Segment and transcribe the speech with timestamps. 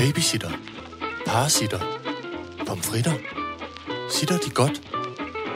[0.00, 0.50] Babysitter.
[1.26, 1.80] Parasitter.
[2.66, 3.12] Pomfritter.
[4.10, 4.76] Sitter de godt?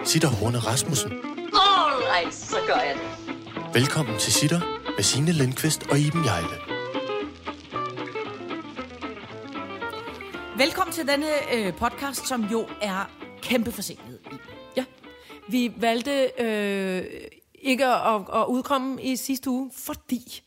[0.05, 1.13] Sitter Horne Rasmussen.
[1.13, 3.75] Alright, så gør jeg det.
[3.75, 4.61] Velkommen til Sitter
[4.97, 6.57] med Signe Lindqvist og Iben Jejle.
[10.57, 13.11] Velkommen til denne øh, podcast, som jo er
[13.43, 14.35] kæmpe forsinket i.
[14.77, 14.85] Ja,
[15.49, 17.05] vi valgte øh,
[17.55, 20.43] ikke at, at udkomme i sidste uge, fordi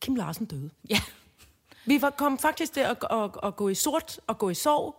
[0.00, 0.70] Kim Larsen døde.
[0.90, 1.00] Ja.
[1.90, 4.96] Vi var, kom faktisk til at, at, at gå i sort og gå i sorg.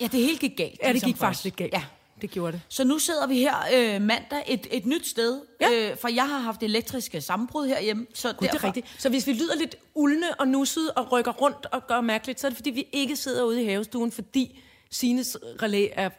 [0.00, 0.78] ja, det hele gik galt.
[0.82, 1.72] Ja, det ligesom gik faktisk lidt galt.
[1.72, 1.82] Ja.
[2.20, 2.60] Det gjorde det.
[2.68, 5.90] Så nu sidder vi her øh, mandag et, et nyt sted, Ja.
[5.90, 8.06] øh, for jeg har haft elektriske sammenbrud herhjemme.
[8.14, 8.86] Så Gud, det er rigtigt.
[8.98, 12.46] Så hvis vi lyder lidt uldne og nussede og rykker rundt og gør mærkeligt, så
[12.46, 16.10] er det fordi, vi ikke sidder ude i havestuen, fordi Sines relæ er,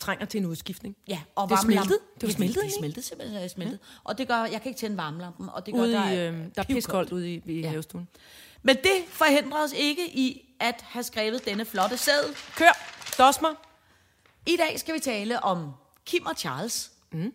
[0.00, 0.96] trænger til en udskiftning.
[1.08, 1.88] Ja, og det smeltet.
[1.88, 3.78] Det var Ja, smeltet, Det smeltet, simpelthen smeltet.
[4.04, 6.32] Og det gør, jeg kan ikke tænde varmelampen, og det gør, Ude der, i, er
[6.32, 7.68] øh, der er piskoldt ude i, i Ja.
[7.68, 8.08] havestuen.
[8.66, 12.34] Men det forhindrer os ikke i at have skrevet denne flotte sæd.
[12.56, 12.72] Kør,
[13.18, 13.54] dosmer.
[14.46, 15.70] I dag skal vi tale om
[16.06, 17.34] Kim og Charles, mm.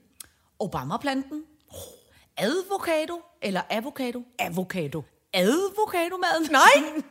[0.60, 1.44] Obama-planten,
[2.38, 5.04] advokado eller avocado, Avocado.
[5.34, 7.04] advokadomaden, Nej!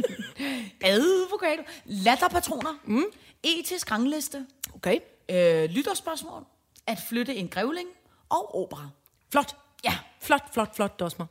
[0.92, 3.04] advokado, latterpatroner, mm.
[3.42, 6.44] etisk rangliste, Okay, øh, lytterspørgsmål,
[6.86, 7.88] at flytte en grævling
[8.28, 8.88] og opera.
[9.30, 9.56] flot.
[9.84, 11.26] Ja, Flot, flot, flot, dosmer.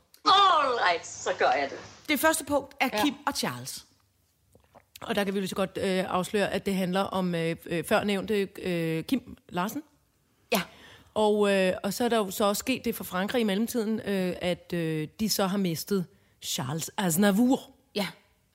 [0.78, 1.78] Alright, så gør jeg det.
[2.08, 3.02] det første punkt er Ja.
[3.04, 3.84] Kim og Charles.
[5.00, 7.84] Og der kan vi lige så godt øh, afsløre, at det handler om øh, øh,
[7.84, 9.82] førnævnte øh, Kim Larsen.
[10.52, 10.60] Ja,
[11.14, 14.00] Og, øh, og så er der jo så også sket det for Frankrig i mellemtiden,
[14.00, 16.06] øh, at øh, de så har mistet
[16.42, 17.60] Charles Aznavour,
[17.94, 18.06] ja.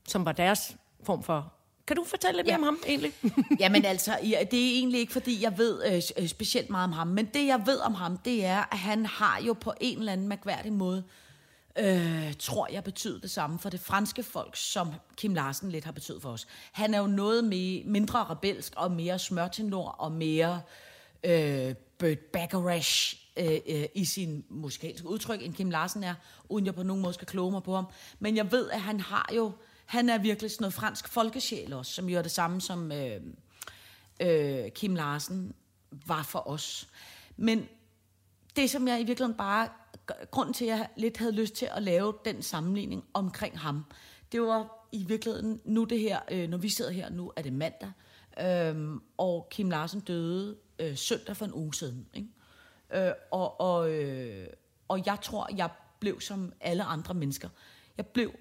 [0.07, 1.53] som var deres form for...
[1.87, 2.57] Kan du fortælle lidt Ja.
[2.57, 3.13] mere om ham egentlig?
[3.59, 7.07] Jamen altså, ja, det er egentlig ikke, fordi jeg ved øh, specielt meget om ham,
[7.07, 10.11] men det jeg ved om ham, det er, at han har jo på en eller
[10.11, 11.03] anden mærkværdig måde,
[11.79, 15.91] øh, tror jeg, betyder det samme for det franske folk, som Kim Larsen lidt har
[15.91, 16.47] betydet for os.
[16.71, 20.61] Han er jo noget mere, mindre rebelsk og mere smørtenor og mere
[21.23, 26.15] øh, Burt Bacharach øh, øh, i sin musikalske udtryk, end Kim Larsen er,
[26.49, 27.85] uden jeg på nogen måde skal kloge mig på ham.
[28.19, 29.51] Men jeg ved, at han har jo,
[29.85, 33.21] han er virkelig sådan noget fransk folkesjæl også, som jo er det samme som øh,
[34.19, 35.53] øh, Kim Larsen
[35.91, 36.87] var for os.
[37.37, 37.67] Men
[38.55, 39.69] det, som jeg i virkeligheden bare...
[40.31, 43.85] Grunden til, at jeg lidt havde lyst til at lave den sammenligning omkring ham,
[44.31, 47.53] det var i virkeligheden nu det her, øh, når vi sidder her nu, er det
[47.53, 47.91] mandag,
[48.41, 52.07] øh, og Kim Larsen døde øh, søndag for en uge siden.
[52.13, 53.07] Ikke?
[53.07, 54.47] Øh, og, og, øh,
[54.87, 55.69] og jeg tror, jeg
[55.99, 57.49] blev som alle andre mennesker.
[57.97, 58.31] Jeg blev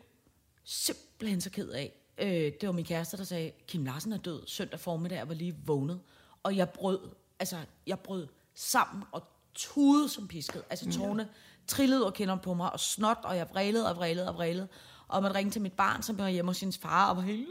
[0.64, 1.92] simpelthen så ked af.
[2.18, 5.34] Øh, det var min kæreste, der sagde, Kim Larsen er død søndag formiddag, jeg var
[5.34, 6.00] lige vågnet.
[6.42, 7.00] Og jeg brød,
[7.38, 7.56] altså,
[7.86, 9.22] jeg brød sammen og
[9.54, 10.62] tudede som pisket.
[10.70, 11.28] Altså tårne
[11.66, 14.68] trillede og kinder på mig, og snot, og jeg vrælede og vrælede og vrælede.
[15.08, 17.48] Og man ringte til mit barn, som var hjemme hos sin far, og var helt,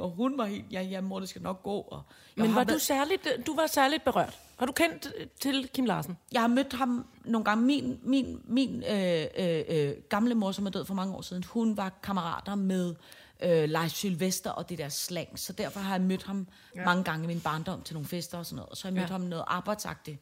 [0.00, 1.80] og hun var helt, ja, ja, mor, det skal nok gå.
[1.80, 2.02] Og
[2.36, 4.38] Men var du, særligt, du var særligt berørt.
[4.58, 6.18] Har du kendt øh, til Kim Larsen?
[6.32, 7.64] jeg har mødt ham nogle gange.
[7.64, 11.44] Min, min, min øh, øh, øh, gamle mor, som er død for mange år siden,
[11.44, 12.94] hun var kammerater med
[13.42, 15.38] øh, Leif Sylvester og det der slang.
[15.38, 16.46] Så derfor har jeg mødt ham
[16.76, 16.84] ja.
[16.84, 18.70] mange gange i min barndom til nogle fester og sådan noget.
[18.70, 19.14] Og så har jeg mødt ja.
[19.14, 20.18] ham noget arbejdsagtigt.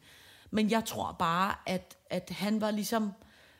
[0.51, 3.11] Men jeg tror bare, at, at han var ligesom...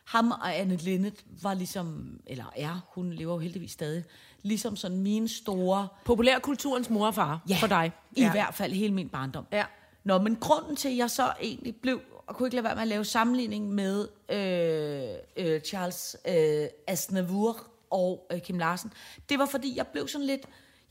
[0.06, 4.04] Ham og Anne Linnet var ligesom, eller er, hun lever jo heldigvis stadig,
[4.42, 7.92] ligesom sådan mine store Populærkulturens mor og far Ja, for dig.
[8.12, 9.46] i hvert fald hele min barndom.
[9.52, 9.66] Ja.
[10.04, 12.82] Nå, men grunden til, at jeg så egentlig blev, og kunne ikke lade være med
[12.82, 17.58] at lave sammenligning med øh, øh, Charles øh, Aznavour
[17.90, 18.94] og øh, Kim Larsen,
[19.30, 20.42] det var fordi, jeg blev sådan lidt,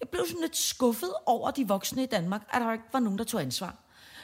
[0.00, 3.18] jeg blev sådan lidt skuffet over de voksne i Danmark, at der ikke var nogen,
[3.18, 3.76] der tog ansvar.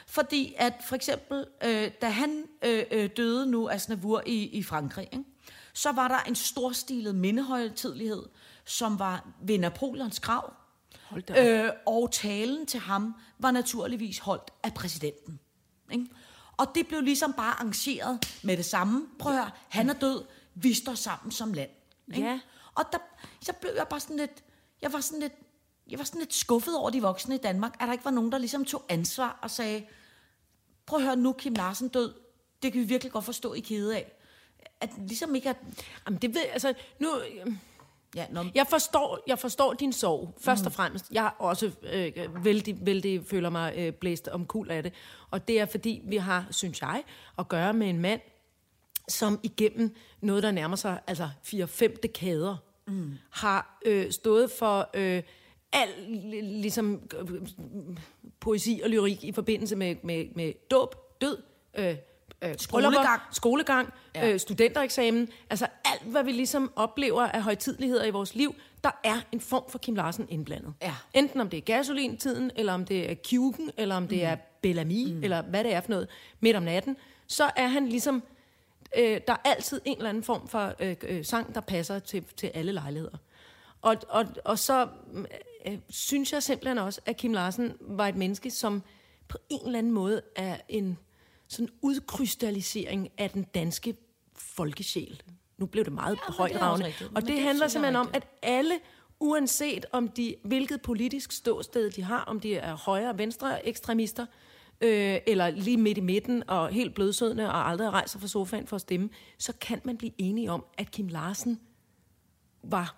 [0.05, 5.07] Fordi at for eksempel, øh, da han øh, øh, døde nu, Aznavour, i, i Frankrig,
[5.11, 5.25] ikke?
[5.73, 8.23] så var der en storstilet mindehøjtidlighed,
[8.65, 10.53] som var ved Napoleons grav.
[11.37, 15.39] Øh, og talen til ham var naturligvis holdt af præsidenten.
[15.91, 16.05] Ikke?
[16.57, 19.07] Og det blev ligesom bare arrangeret med det samme.
[19.19, 20.23] Prøv at høre, han er død,
[20.55, 21.69] vi står sammen som land.
[22.13, 22.27] Ikke?
[22.27, 22.39] Ja.
[22.75, 22.97] Og der,
[23.41, 24.43] så blev jeg bare sådan lidt,
[24.81, 25.33] jeg var sådan lidt,
[25.89, 28.31] jeg var sådan lidt skuffet over de voksne i Danmark, at der ikke var nogen,
[28.31, 29.85] der ligesom tog ansvar og sagde,
[30.85, 32.13] prøv at høre, nu Kim Larsen død,
[32.63, 34.11] det kan vi virkelig godt forstå, I kede af.
[34.81, 35.57] At ligesom ikke at,
[36.05, 37.07] Jamen, det ved, altså, nu,
[38.15, 40.65] ja, nå, Jeg forstår, jeg forstår din sorg, først mm.
[40.65, 41.11] og fremmest.
[41.11, 44.93] Jeg har også øh, vældig, vældig føler mig øh, blæst om kul af det.
[45.31, 47.03] Og det er fordi, vi har, synes jeg,
[47.39, 48.21] at gøre med en mand,
[49.09, 53.13] som igennem noget, der nærmer sig altså 4-5 dekader, mm.
[53.29, 55.23] har øh, stået for øh,
[55.75, 57.41] al li- ligesom, øh,
[58.39, 61.37] poesi og lyrik i forbindelse med, med, med dåb, død,
[61.77, 61.95] øh,
[62.41, 63.21] øh, Skolegang.
[63.31, 64.31] skolegang, Ja.
[64.31, 65.29] øh, studentereksamen.
[65.49, 69.63] Altså alt, hvad vi ligesom oplever af højtidligheder i vores liv, der er en form
[69.69, 70.73] for Kim Larsen indblandet.
[70.81, 70.95] Ja.
[71.13, 75.11] Enten om det er gasolintiden, eller om det er Kjuken, eller om det er Bellamy,
[75.11, 75.23] mm.
[75.23, 76.07] eller hvad det er for noget,
[76.39, 76.97] midt om natten,
[77.27, 78.23] så er han ligesom...
[78.97, 82.23] Øh, der er altid en eller anden form for øh, øh, sang, der passer til,
[82.37, 83.17] til alle lejligheder.
[83.81, 84.87] Og, og, og så
[85.67, 88.83] øh, synes jeg simpelthen også, at Kim Larsen var et menneske, som
[89.27, 90.97] på en eller anden måde er en
[91.47, 93.95] sådan udkrystallisering af den danske
[94.35, 95.21] folkesjæl.
[95.57, 96.93] Nu blev det meget er højdragende.
[97.15, 98.25] Og det, det handler er simpelthen om, rigtigt.
[98.41, 98.79] at alle,
[99.19, 104.25] uanset om de, hvilket politisk ståsted de har, om de er højre- og venstre ekstremister,
[104.81, 108.75] øh, eller lige midt i midten og helt blødsødende og aldrig rejser fra sofaen for
[108.75, 111.59] at stemme, så kan man blive enige om, at Kim Larsen
[112.63, 112.95] var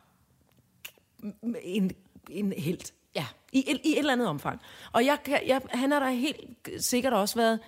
[1.63, 1.91] en,
[2.29, 2.93] en helt.
[3.15, 3.25] Ja.
[3.53, 4.61] I, et- I et eller andet omfang.
[4.91, 6.37] Og jeg, jeg, han har da helt
[6.79, 7.59] sikkert også været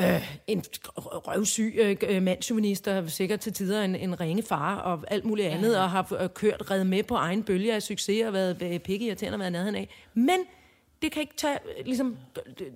[0.00, 0.64] øh, en
[0.96, 5.48] røvsyg øh, øh, mandsjuvenist, der sikkert til tider en, en ringe far og alt muligt
[5.48, 8.62] andet, ja, og har øh, kørt red med på egen bølge af succes og været
[8.62, 9.88] øh, pikke irriterende og været nærheden af.
[10.14, 10.38] Men
[11.02, 12.16] det kan ikke tage øh, ligesom,
[12.60, 12.66] øh,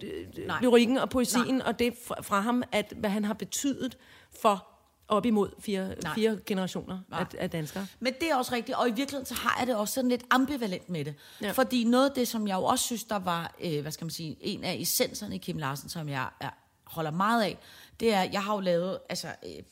[0.62, 1.66] lyrikken og poesien Nej.
[1.66, 3.98] og det fra, fra ham, at hvad han har betydet
[4.40, 4.66] for
[5.10, 6.14] op imod fire, Nej.
[6.14, 7.20] fire generationer Nej.
[7.20, 7.86] af, af danskere.
[8.00, 10.22] Men det er også rigtigt, og i virkeligheden så har jeg det også sådan lidt
[10.30, 11.14] ambivalent med det.
[11.42, 11.50] Ja.
[11.50, 14.10] Fordi noget af det, som jeg jo også synes, der var, øh, hvad skal man
[14.10, 16.50] sige, en af essenserne i Kim Larsen, som jeg er,
[16.84, 17.58] holder meget af,
[18.00, 19.62] det er, jeg har jo lavet altså, øh,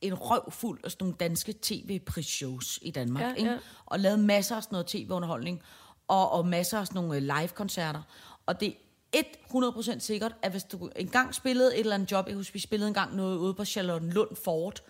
[0.00, 3.22] en røv fuld af sådan nogle danske tv-prisshows i Danmark.
[3.22, 3.50] Ja, ikke?
[3.50, 3.58] ja.
[3.86, 5.62] Og lavet masser af sådan noget tv-underholdning,
[6.08, 8.02] og, og masser af sådan nogle øh, live-koncerter.
[8.46, 8.74] Og det
[9.16, 12.88] 100% sikkert, at hvis du engang spillede et eller andet job, jeg husker, vi spillede
[12.88, 14.82] engang noget ude på Charlottenlund Fort,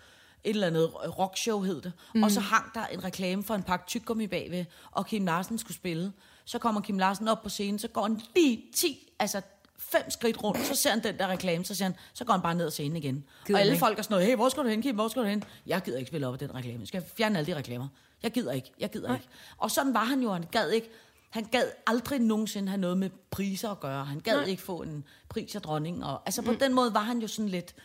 [0.43, 2.23] et eller andet rockshow hed det, mm.
[2.23, 5.75] og så hang der en reklame for en pakke tyggegummi bagved, og Kim Larsen skulle
[5.75, 6.11] spille.
[6.45, 9.41] Så kommer Kim Larsen op på scenen, så går han lige 10, altså
[9.77, 12.41] fem skridt rundt, så ser han den der reklame, så siger han, så går han
[12.41, 13.25] bare ned ad scenen igen.
[13.45, 13.79] Gider og alle ikke?
[13.79, 15.43] folk er sådan noget, hey, hvor skal du hen, Kim, hvor skal du hen?
[15.65, 17.87] Jeg gider ikke spille op af den reklame, jeg skal fjerne alle de reklamer.
[18.23, 19.15] Jeg gider ikke, jeg gider Nej.
[19.15, 19.27] ikke.
[19.57, 20.89] Og sådan var han jo, han gad ikke,
[21.29, 24.05] han gad aldrig nogensinde have noget med priser at gøre.
[24.05, 24.45] Han gad Nej.
[24.45, 26.03] Ikke få en pris af dronningen.
[26.03, 26.57] Og, altså på mm.
[26.57, 27.75] den måde var han jo sådan lidt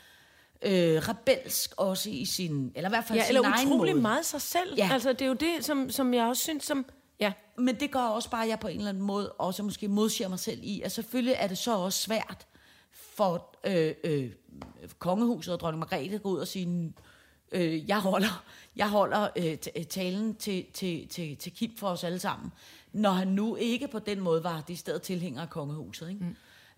[0.63, 4.03] øh, rebelsk også i sin, eller i hvert fald Ja, sin eller egen utrolig måde.
[4.03, 4.75] meget sig selv.
[4.77, 4.89] Ja.
[4.93, 6.87] Altså, det er jo det, som, som jeg også synes, som...
[7.21, 9.89] Ja, Men det gør også bare, at jeg på en eller anden måde også måske
[9.89, 12.47] modsiger mig selv i, at selvfølgelig er det så også svært
[12.93, 14.31] for øh, øh,
[14.99, 16.93] kongehuset og dronning Margrethe at gå ud og sige,
[17.53, 18.45] øh, jeg holder,
[18.77, 22.53] jeg holder øh, talen til, til, til, til Kim for os alle sammen,
[22.95, 26.09] når han nu ikke på den måde var det sted tilhænger af kongehuset.
[26.09, 26.25] Ikke?
[26.25, 26.37] Mm.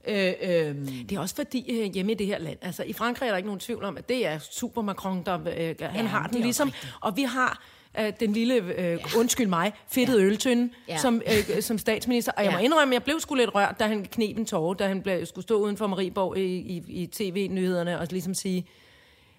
[0.08, 3.26] Øh, øh, det er også fordi øh, hjemme i det her land, altså i Frankrig
[3.26, 6.10] er der ikke nogen tvivl om, at det er super Macron, der øh, han Ja,
[6.10, 6.68] har det den ligesom.
[6.68, 6.94] rigtigt.
[7.00, 7.62] Og vi har
[8.00, 10.24] øh, den lille, øh, undskyld mig, fedtede ja.
[10.26, 10.98] øltønde Ja.
[10.98, 11.22] som,
[11.56, 12.32] øh, som statsminister.
[12.36, 12.64] Og jeg må Ja.
[12.64, 15.42] indrømme, jeg blev sgu lidt rørt, da han knep en tårer, da han blev, skulle
[15.42, 18.66] stå uden for Marieborg i, i, i tv-nyhederne og ligesom sige,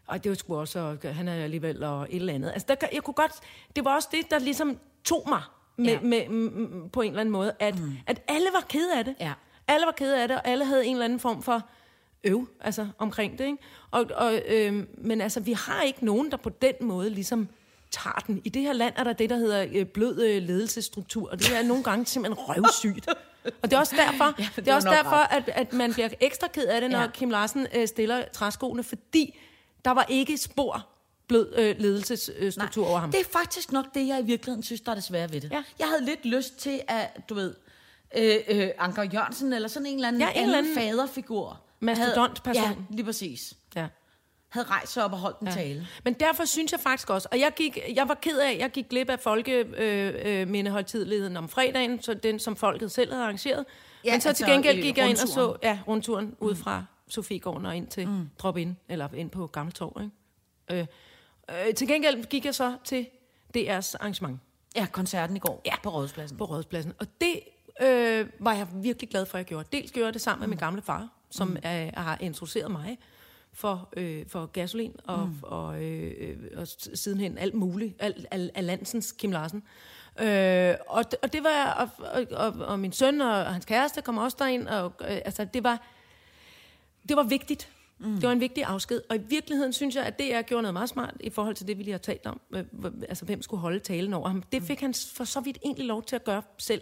[0.08, 2.52] og det var sgu også, og han er alligevel og et eller andet.
[2.52, 3.32] Altså, der, jeg kunne godt,
[3.76, 5.42] det var også det, der ligesom tog mig
[5.78, 6.00] med, ja.
[6.02, 7.98] Med, med, på en eller anden måde, at, mm.
[8.08, 9.16] at alle var kede af det.
[9.20, 9.34] Ja.
[9.68, 11.70] Alle var kede af det, og alle havde en eller anden form for
[12.24, 13.46] øv altså, omkring det.
[13.46, 13.58] Ikke?
[13.92, 17.48] Og, og, øh, men altså, vi har ikke nogen, der på den måde ligesom
[17.92, 18.42] tager den.
[18.44, 21.58] I det her land er der det, der hedder øh, blød øh, ledelsesstruktur, og det
[21.58, 23.08] er nogle gange simpelthen røvsygt.
[23.62, 26.48] Og det er også derfor, ja, det er også derfor at, at man bliver ekstra
[26.48, 27.00] ked af det, når.
[27.00, 27.08] Ja.
[27.08, 29.40] Kim Larsen øh, stiller træskoene, fordi
[29.86, 30.88] der var ikke spor
[31.28, 33.12] blød øh, ledelsesstruktur over ham.
[33.12, 35.52] Det er faktisk nok det, jeg i virkeligheden synes, der er det svære ved det.
[35.52, 35.64] Ja.
[35.80, 37.56] Jeg havde lidt lyst til, at du ved,
[38.18, 41.62] øh, øh, Anker Jørgensen, eller sådan en eller anden, Ja, en anden eller anden faderfigur.
[41.80, 42.64] mastodontperson.
[42.64, 43.54] Ja, lige præcis.
[43.76, 43.88] Ja.
[44.50, 45.54] Havde rejst sig op og holdt en Ja.
[45.54, 45.88] tale.
[46.04, 48.90] Men derfor synes jeg faktisk også, og jeg, gik, jeg var ked af, jeg gik
[48.90, 53.66] glip af folkemindehøjtidligheden om fredagen, så den som folket selv havde arrangeret.
[54.06, 56.56] Ja, Men så altså, til gengæld øh, gik jeg ind og så ja, rundturen ud
[56.56, 58.30] fra Sofiegården og ind til mm.
[58.40, 60.02] Drop In, eller ind på Gammeltorv.
[60.02, 60.12] Ikke?
[60.82, 60.88] Øh,
[61.52, 63.08] øh, til gengæld gik jeg så til
[63.58, 64.40] DR's arrangement
[64.76, 65.74] Ja, koncerten i går Ja.
[65.84, 66.38] på Rådhuspladsen.
[66.38, 66.94] på Rådspladsen.
[67.00, 67.40] Og det
[67.82, 69.68] øh, var jeg virkelig glad for, at jeg gjorde.
[69.78, 71.58] Dels gjorde jeg det sammen med min gamle far, som mm.
[71.64, 72.98] er, har introduceret mig
[73.54, 75.36] for, øh, for gasolin og, mm.
[75.42, 79.64] og, øh, og sidenhen alt muligt, alt al, al Landsens Kim Larsen.
[80.20, 83.66] Øh, og, det- og det var, og, og, og, og min søn og, og hans
[83.66, 85.82] kæreste kom også derind, og øh, altså det var,
[87.10, 87.70] det var vigtigt.
[88.00, 88.14] Mm.
[88.14, 89.02] Det var en vigtig afsked.
[89.10, 91.78] Og i virkeligheden synes jeg, at DR gjorde noget meget smart i forhold til det,
[91.78, 92.42] vi lige har talt om.
[92.56, 92.64] Øh,
[93.10, 94.44] Altså, hvem skulle holde talen over ham.
[94.52, 96.82] Det fik han for så vidt egentlig lov til at gøre selv.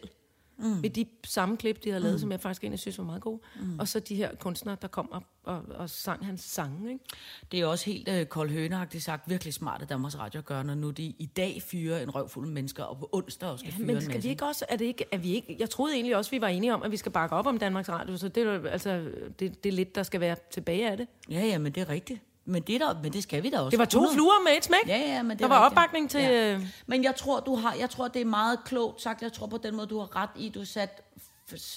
[0.58, 0.84] Mm.
[0.84, 2.20] ved de samme klip, de havde lavet, mm.
[2.20, 3.40] som jeg faktisk egentlig synes var meget gode.
[3.62, 3.80] Mm.
[3.80, 6.92] Og så de her kunstnere, der kom op og, og sang hans sange.
[6.92, 7.04] Ikke?
[7.52, 10.76] Det er også helt øh, kold høneagtigt sagt, virkelig smart at Danmarks Radio gør, når
[10.76, 13.88] nu de i dag fyrer en røvfuld mennesker, og på onsdag også skal Ja, fyre
[13.88, 14.28] men en skal masse.
[14.28, 16.48] vi ikke også, er det ikke, er vi ikke, jeg troede egentlig også, vi var
[16.48, 19.64] enige om, at vi skal bakke op om Danmarks Radio, så det er, altså, det,
[19.64, 21.08] det er lidt, der skal være tilbage af det.
[21.30, 22.22] Ja, ja, men det er rigtigt.
[22.46, 23.70] Men det, er der, men det skal vi da også.
[23.70, 24.16] Det var to 100.
[24.16, 24.88] fluer med et smæk.
[24.88, 25.80] Ja, ja, men det Der er var rigtigt.
[25.80, 26.22] opbakning til...
[26.22, 26.54] Ja.
[26.54, 29.22] øh, Men jeg tror, du har, jeg tror, det er meget klogt sagt.
[29.22, 31.02] Jeg tror på den måde, du har ret i, du har sat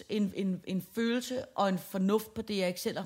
[0.09, 2.99] en, en, en følelse og en fornuft på det, jeg ikke selv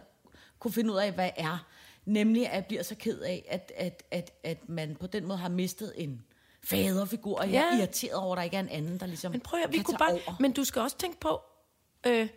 [0.58, 1.64] kunne finde ud af, hvad er.
[2.04, 5.38] Nemlig, at jeg bliver så ked af, at, at, at, at man på den måde
[5.38, 6.24] har mistet en
[6.64, 7.78] faderfigur, og jeg er Ja.
[7.78, 9.98] irriteret over, at der ikke er en anden, der ligesom Men prøv at, vi kunne
[9.98, 10.36] bare, over.
[10.40, 11.40] Men du skal også tænke på,
[12.06, 12.28] øh,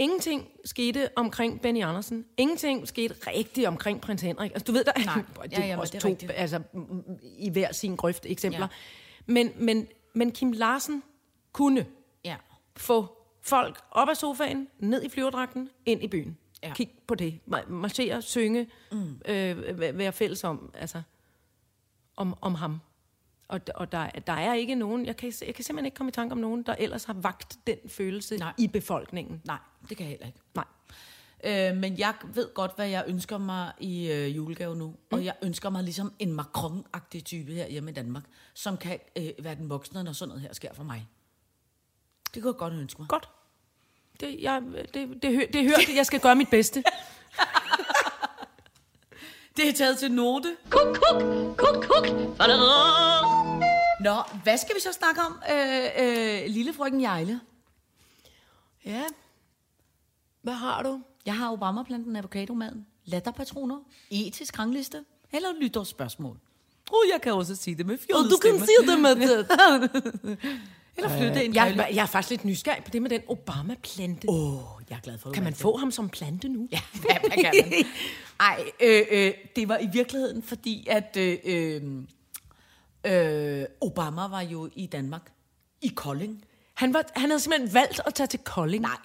[0.00, 2.24] ingenting skete omkring Benny Andersen.
[2.36, 4.50] Ingenting skete rigtigt omkring prins Henrik.
[4.50, 5.14] Altså, du ved, der Nej.
[5.42, 6.32] det Ja, er ja, også det er to, rigtigt.
[6.34, 6.62] altså,
[7.38, 8.60] i hver sin grøft eksempler.
[8.70, 9.32] Ja.
[9.32, 11.02] Men, men, men Kim Larsen
[11.52, 11.86] kunne
[12.24, 12.36] Ja.
[12.76, 16.36] få folk op af sofaen, ned i flyverdragten, ind i byen.
[16.62, 16.72] Ja.
[16.74, 17.40] Kig på det.
[17.54, 19.20] Ma- Marchere, synge, mm.
[19.28, 21.02] øh, væ- være fælles om, altså,
[22.16, 22.78] om, om ham.
[23.50, 26.12] Og, og der, der er ikke nogen, jeg kan, jeg kan simpelthen ikke komme i
[26.12, 28.52] tanke om nogen, der ellers har vagt den følelse Nej.
[28.58, 29.42] I befolkningen.
[29.44, 30.38] Nej, det kan jeg heller ikke.
[30.54, 30.64] Nej.
[31.44, 34.86] Øh, men jeg ved godt, hvad jeg ønsker mig i øh, julegave nu.
[34.86, 34.96] Mm.
[35.10, 38.22] Og jeg ønsker mig ligesom en Macron-agtig type her hjemme i Danmark,
[38.54, 41.08] som kan øh, være den voksne, når sådan noget her sker for mig.
[42.34, 43.08] Det kunne jeg godt ønske mig.
[43.08, 43.28] Godt.
[44.20, 44.62] Det, jeg,
[44.94, 46.84] det, det, hø- det hørt, jeg skal gøre mit bedste.
[49.56, 50.56] Det er taget til note.
[50.70, 51.22] Kuk, kuk,
[51.56, 52.06] kuk, kuk.
[54.00, 57.40] Nå, hvad skal vi så snakke om, øh, øh, lille frøken Jejle?
[58.84, 59.02] Ja.
[60.42, 61.00] Hvad har du?
[61.26, 63.78] Jeg har Obama-planten, avocadomaden, latterpatroner,
[64.10, 66.36] etisk rangliste eller lytterspørgsmål.
[66.90, 69.48] Uh, jeg kan også sige det med fjollet Og du kan sige det med det.
[71.04, 74.26] Eller flytte en Jeg, jeg er faktisk lidt nysgerrig på det med den Obama-plante.
[74.28, 76.68] Oh, Åh, jeg er glad for, du kan man få ham som plante nu?
[76.72, 77.84] Ja, hvad kan man?
[78.40, 81.82] Ej, øh, øh, det var i virkeligheden fordi, at øh, øh,
[83.06, 85.32] øh, Obama var jo i Danmark.
[85.82, 86.44] I Kolding.
[86.74, 88.82] Han, var, han havde simpelthen valgt at tage til Kolding.
[88.82, 88.96] Nej.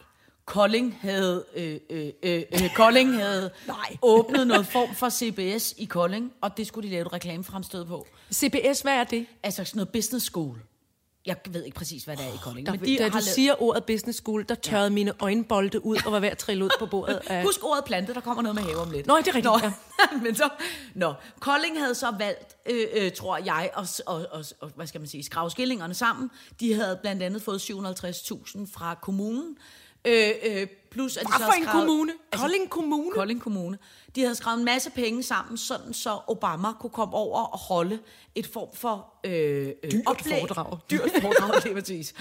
[0.45, 3.97] Kolding havde, øh, øh, øh, øh, Kolding havde Nej.
[4.01, 8.07] åbnet noget form for CBS i Kolding, og det skulle de lave et reklamefremstød på.
[8.33, 9.25] CBS, hvad er det?
[9.43, 10.59] Altså sådan noget business school.
[11.25, 12.65] Jeg ved ikke præcis, hvad det er i Kolding.
[12.67, 14.93] Der, men da har du lavet- siger ordet business school, der tørrede ja.
[14.93, 17.21] mine øjenbolde ud og var ved at trille ud på bordet.
[17.27, 17.43] Af...
[17.43, 19.07] Husk ordet plante, der kommer noget med have om lidt.
[19.07, 19.71] Nå, det er rigtigt, Nå, ja.
[20.23, 20.49] men så,
[20.95, 25.01] nå, Kolding havde så valgt, øh, øh, tror jeg, og, og, og, og, hvad skal
[25.01, 26.31] man sige, skrave skillingerne sammen.
[26.59, 29.57] De havde blandt andet fået 750.000 fra kommunen.
[30.05, 32.11] Øh, øh, plus at de så for en skrevet- kommune?
[32.31, 33.11] Kolding Kommune?
[33.11, 33.77] Kolding Kommune.
[34.15, 37.99] De havde skrevet en masse penge sammen, sådan så Obama kunne komme over og holde
[38.35, 40.39] et form for øh, øh, Dyrt oplæg.
[40.39, 40.77] foredrag.
[40.91, 42.13] Dyrt foredrag, det er præcis.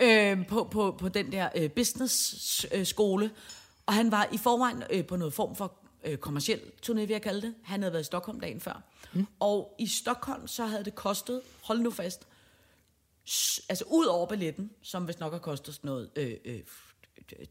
[0.00, 3.30] Øh, på, på, på den der øh, business-skole.
[3.86, 5.72] Og han var i forvejen øh, på noget form for
[6.04, 7.54] øh, kommersiel turné, vil jeg kalde det.
[7.64, 8.82] Han havde været i Stockholm dagen før.
[9.12, 9.26] Mm.
[9.40, 12.26] Og i Stockholm, så havde det kostet, hold nu fast,
[13.68, 16.60] altså ud over billetten, som hvis nok har kostet sådan noget øh, øh,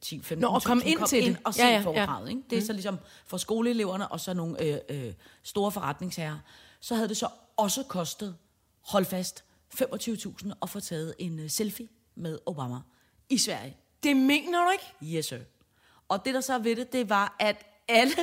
[0.06, 1.38] 10-15 Nå, og komme ind til det.
[1.46, 2.30] og se Ja, ja, ja, ja, foredraget.
[2.30, 2.42] Ikke?
[2.50, 6.40] Det er så ligesom for skoleeleverne og så nogle øh, øh, store forretningsherrer.
[6.80, 8.36] Så havde det så også kostet,
[8.82, 9.44] hold fast,
[9.82, 12.80] 25.000 at få taget en øh, selfie med Obama
[13.30, 13.78] i Sverige.
[14.04, 15.16] Det mener du ikke?
[15.18, 15.38] Yes, sir.
[16.10, 18.14] Og det, der så ved det, det var, at alle...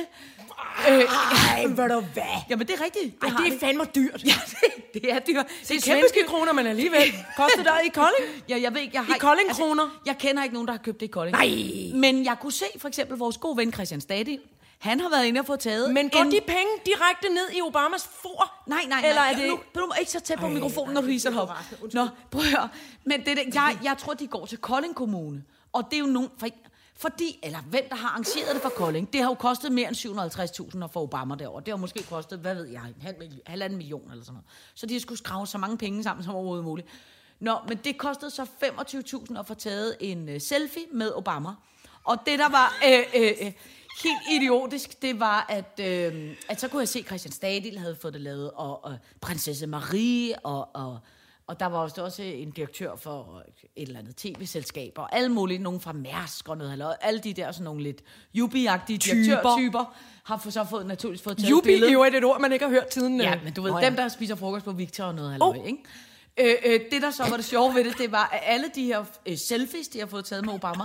[0.87, 2.23] Ej, ved du hvad?
[2.49, 3.23] Jamen, det er rigtigt.
[3.23, 4.23] Ej, har det er fandme dyrt.
[4.25, 4.33] Ja,
[4.93, 5.45] det, det er dyrt.
[5.67, 7.13] Det er svenske- kroner, men alligevel.
[7.37, 8.43] Koster der i Kolding?
[8.49, 9.83] Ja, jeg ved ikke, jeg har I Kolding kroner?
[9.83, 11.37] Altså, jeg kender ikke nogen, der har købt det i Kolding.
[11.37, 11.99] Nej.
[11.99, 14.39] Men jeg kunne se for eksempel vores gode ven Christian Stadil.
[14.79, 16.31] Han har været inde og få taget Men går en...
[16.31, 18.53] de penge direkte ned i Obamas for?
[18.67, 19.09] Nej, nej, nej.
[19.09, 19.47] Eller er det...
[19.49, 21.49] Nu, du må ikke så tæt på Ej, mikrofonen, når du hiser det er op.
[21.93, 22.69] Nå, prøv at høre.
[23.03, 25.43] Men det, det, jeg, jeg tror, de går til Kolding Kommune.
[25.73, 26.29] Og det er jo nogen...
[26.39, 26.47] For,
[26.99, 30.75] fordi, eller hvem der har arrangeret det for Kolding, det har jo kostet mere end
[30.75, 31.61] 750.000 at få Obama derovre.
[31.65, 34.45] Det har måske kostet, hvad ved jeg, en halv million, halvanden million eller sådan noget.
[34.75, 36.87] Så de skulle skrave så mange penge sammen som overhovedet muligt.
[37.39, 41.49] Nå, men det kostede så 25.000 at få taget en uh, selfie med Obama.
[42.03, 43.51] Og det, der var øh, øh, øh,
[44.03, 47.95] helt idiotisk, det var, at, øh, at så kunne jeg se, at Christian Stadil havde
[48.01, 50.99] fået det lavet, og, og prinsesse Marie, og, og,
[51.47, 53.43] og der var også, også en direktør for
[53.75, 57.33] et eller andet tv-selskab, og alle mulige, nogen fra Mærsk og noget, eller alle de
[57.33, 58.01] der sådan nogle lidt
[58.33, 59.15] jubi-agtige Typer.
[59.15, 61.91] direktørtyper, har for, så fået, naturligvis fået taget Jubi billede.
[61.91, 63.21] er jo et ord, man ikke har hørt siden...
[63.21, 65.57] Ja, øh, men du ved, Nå, dem der spiser frokost på Victor og noget halløj,
[65.57, 65.67] oh.
[65.67, 65.79] ikke?
[66.37, 68.83] Øh, øh, det der så var det sjove ved det, det var, at alle de
[68.83, 70.83] her øh, selfies, de har fået taget med Obama,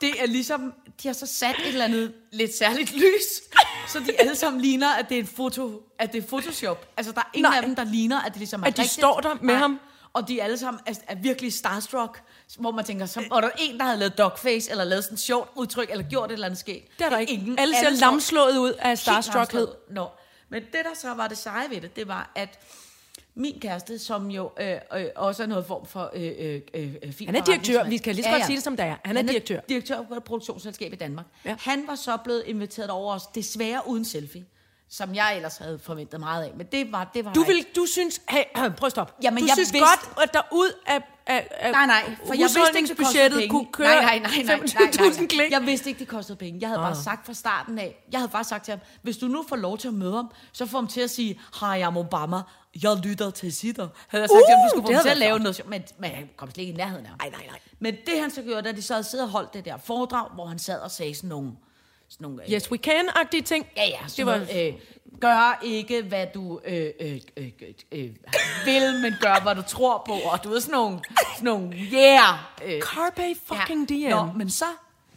[0.00, 3.42] det er ligesom, de har så sat et eller andet lidt særligt lys,
[3.88, 6.86] så de alle sammen ligner, at det er et foto, at det er Photoshop.
[6.96, 7.56] Altså, der er ingen Nej.
[7.56, 9.00] af dem, der ligner, at det ligesom er At de rigtigt.
[9.00, 9.80] står der med ham?
[10.12, 12.22] og de alle sammen er, er virkelig starstruck,
[12.58, 15.20] hvor man tænker, så var der en, der havde lavet dogface, eller lavet sådan et
[15.20, 16.98] sjovt udtryk, eller gjort et eller andet skægt.
[16.98, 17.32] Det er der ikke.
[17.32, 17.58] Ingen.
[17.58, 19.68] Alle ser lamslået ud af starstruckhed.
[19.90, 20.08] Nå.
[20.48, 22.58] Men det, der så var det seje ved det, det var, at
[23.40, 26.60] min kæreste, som jo øh, øh, også er noget form for øh, øh,
[27.02, 27.84] øh, fin Han er direktør.
[27.88, 28.96] Vi kan lige så godt sige det, som det er.
[29.04, 29.60] Han er direktør.
[29.68, 31.26] direktør for et produktionsselskab i Danmark.
[31.44, 31.50] Ja.
[31.50, 31.56] Ja.
[31.60, 34.44] Han var så blevet inviteret over os, desværre uden selfie,
[34.88, 36.52] som jeg ellers havde forventet meget af.
[36.56, 38.20] Men det var, det var Du, vil, du synes...
[38.28, 38.42] Hey,
[38.78, 39.12] prøv at stoppe.
[39.22, 42.34] Jamen, du jeg synes vidste- godt, at der ud af, af, af Nej, nej, for
[42.34, 45.26] jeg vidste ikke, det kostede kunne køre nej, nej, nej, nej, nej, nej, 25.000 nej.
[45.26, 45.50] klik.
[45.50, 46.58] Jeg vidste ikke, det kostede penge.
[46.60, 49.26] Jeg havde bare sagt fra starten af, jeg havde bare sagt til ham, hvis du
[49.26, 51.80] nu får lov til at møde ham, så får ham til at sige, hej, jeg
[51.80, 52.36] er Obama,
[52.82, 53.88] jeg lytter til sitter.
[54.08, 55.70] Havde jeg sagt til ham, du skulle få ham til havde at lave noget, sjovt.
[55.70, 57.10] men, men han kom slet ikke i nærheden af.
[57.18, 57.58] Nej, nej, nej.
[57.78, 60.30] Men det han så gjorde, da de så havde siddet og holdt det der foredrag,
[60.34, 61.52] hvor han sad og sagde sådan nogle,
[62.08, 63.66] sådan nogle øh, Yes, we can-agtige ting.
[63.76, 63.98] Ja, ja.
[64.16, 64.36] Det var-.
[64.36, 64.74] Noget, øh,
[65.20, 68.10] gør ikke, hvad du øh, øh, øh, øh, øh,
[68.64, 70.12] vil, men gør, hvad du tror på.
[70.12, 71.00] Og du ved, sådan nogle,
[71.36, 72.38] sådan nogle yeah.
[72.64, 74.10] Øh, Carpe fucking diem.
[74.10, 74.64] Nå, men så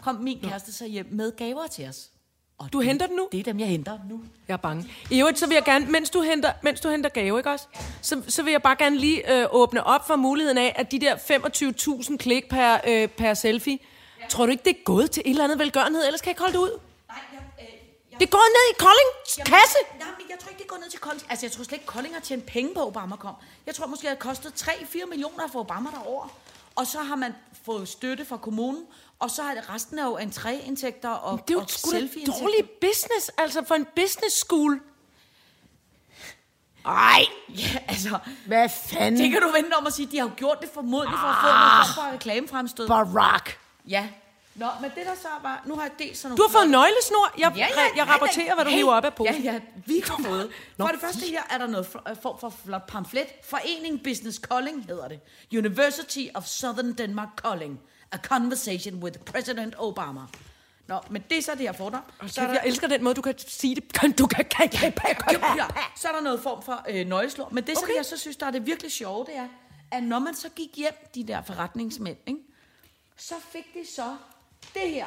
[0.02, 2.10] kom min kæreste så hjem med gaver til os.
[2.58, 3.28] Og Du det- henter dem nu?
[3.32, 4.22] Det er dem, jeg henter nu.
[4.48, 4.92] Jeg er bange.
[5.12, 7.66] I øvrigt, så vil jeg gerne, mens du henter, mens du henter gave, ikke også?
[8.02, 11.00] Så, så vil jeg bare gerne lige øh, åbne op for muligheden af, at de
[11.00, 13.80] der 25.000 klik per, øh, per selfie,
[14.22, 14.26] ja.
[14.30, 16.06] tror du ikke, det er gået til et eller andet velgørenhed?
[16.06, 16.80] Ellers kan jeg ikke holde det ud.
[17.08, 17.66] Nej, jeg, øh,
[18.12, 19.78] jeg, Det går ned i Koldings kasse.
[20.00, 21.26] Nej, men jeg tror ikke, det går ned til Kolding.
[21.30, 23.36] Altså, jeg tror slet ikke, Kolding har tjent penge på, Obama kom.
[23.66, 26.28] Jeg tror måske, det har kostet 3-4 millioner for Obama derover.
[26.76, 27.34] Og så har man
[27.66, 28.84] fået støtte fra kommunen,
[29.20, 32.00] og så er det resten af jo entréindtægter og, Det er jo og sgu da
[32.00, 34.82] dårlig business, altså for en business school.
[36.86, 39.20] Ej, ja, altså, Hvad fanden?
[39.22, 41.36] det kan du vente om at sige, de har jo gjort det formodentlig for at
[41.41, 42.88] få noget form for reklamefremstød.
[42.88, 43.60] Barack.
[43.88, 44.08] Ja.
[44.55, 46.38] Nå, men det der så var, nu har jeg delt sådan nogle...
[46.38, 47.32] Du har fået nøglesnor.
[47.39, 49.43] Jeg, Ja, ja, jeg rapporterer, hvad du hey, hiver op af posen.
[49.43, 50.51] Ja, ja, vi har fået.
[50.79, 53.27] For det første her er der noget fl- øh, form for flot pamflet.
[53.50, 55.20] Forening Business Calling hedder det.
[55.58, 57.79] University of Southern Denmark Calling.
[58.13, 60.22] A conversation with President Obama.
[60.88, 62.27] Nå, men det er så det, jeg får der.
[62.27, 63.84] Så er der, Jeg elsker den måde, du kan sige det.
[64.20, 64.46] Du kan...
[64.46, 65.41] kan, kan, kan, kan.
[65.58, 65.65] ja,
[65.96, 67.50] så er der noget form for øh, nøgleslår.
[67.51, 67.77] Men det.
[67.77, 67.88] Okay.
[67.88, 69.48] som jeg så synes, der er det virkelig sjove, det er,
[69.91, 72.39] at når man så gik hjem, de der forretningsmænd, ikke,
[73.17, 74.17] så fik de så
[74.74, 75.05] det her,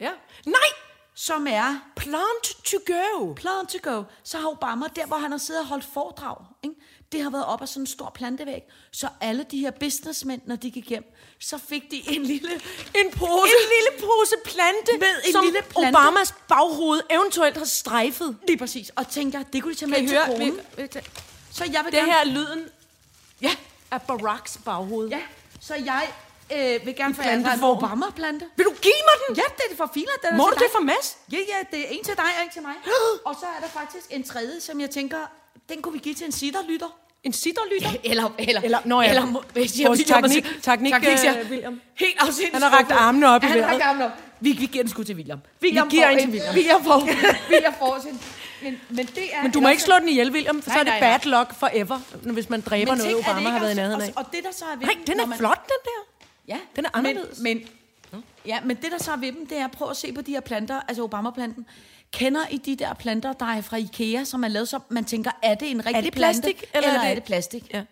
[0.00, 0.10] Ja.
[0.46, 0.81] Nej!
[1.14, 3.34] Som er Plant to go.
[3.34, 4.02] Plan to go.
[4.24, 6.76] Så har Obama, der hvor han har siddet og holdt foredrag, ikke?
[7.12, 8.62] det har været op af sådan en stor plantevæg.
[8.92, 12.50] Så alle de her businessmænd, når de gik hjem, så fik de en lille...
[12.94, 13.52] En pose.
[13.52, 15.96] En lille pose plante, Med en som lille plante.
[15.96, 18.36] Obamas baghoved eventuelt har strejfet.
[18.48, 18.90] Lige præcis.
[18.96, 21.02] Og tænkte jeg, det kunne de tage Kan med I til høre?
[21.52, 22.12] Så jeg vil Det gerne...
[22.12, 22.68] her er lyden
[23.42, 23.56] Ja,
[23.90, 25.08] af Baracks baghoved.
[25.08, 25.20] ja.
[25.60, 26.12] Så jeg
[26.56, 27.46] øh, vil gerne få en.
[27.62, 28.44] Obama-plante.
[28.56, 29.36] Vil du give mig den?
[29.36, 30.06] Ja, det er det for filer.
[30.22, 31.16] Den er Må til du det for Mads?
[31.32, 32.74] Ja, ja, det er en til dig og en til mig.
[33.28, 35.16] og så er der faktisk en tredje, som jeg tænker,
[35.68, 36.96] den kunne vi give til en sitterlytter.
[37.24, 37.90] En sitterlytter?
[38.10, 39.08] Eller, eller, Eller- nå ja.
[39.08, 41.80] eller, jeg Vores William teknik- siger- teknik, teknik siger, øh, William.
[41.98, 42.52] Helt afsindigt.
[42.54, 43.74] Han har rakt armene op i Han har vejret.
[43.74, 44.10] rakt armene op.
[44.40, 45.38] Vi, vi giver den sgu til William.
[45.62, 46.54] William giver får en til William.
[46.54, 47.08] William får,
[47.52, 48.20] William får sin.
[48.62, 49.42] Men, men det er...
[49.42, 51.18] Men du må ikke slå den ihjel, William, for Nej, så er det nej, nej.
[51.18, 51.98] bad luck forever,
[52.32, 54.06] hvis man dræber noget, er det Obama har været i nærheden af.
[54.08, 56.00] Og, og det, der så er ved Nej, den er man- flot, den der.
[56.48, 57.38] Ja, Den er anderledes.
[57.40, 57.62] Men,
[58.12, 60.12] men, ja, men det, der så er ved dem, det er at prøve at se
[60.12, 61.66] på de her planter, altså Obama-planten.
[62.12, 65.30] Kender I de der planter, der er fra Ikea, som er lavet som, man tænker,
[65.42, 67.70] er det en rigtig det plante, plastik, eller eller er er det- det plastik?
[67.74, 67.82] Ja.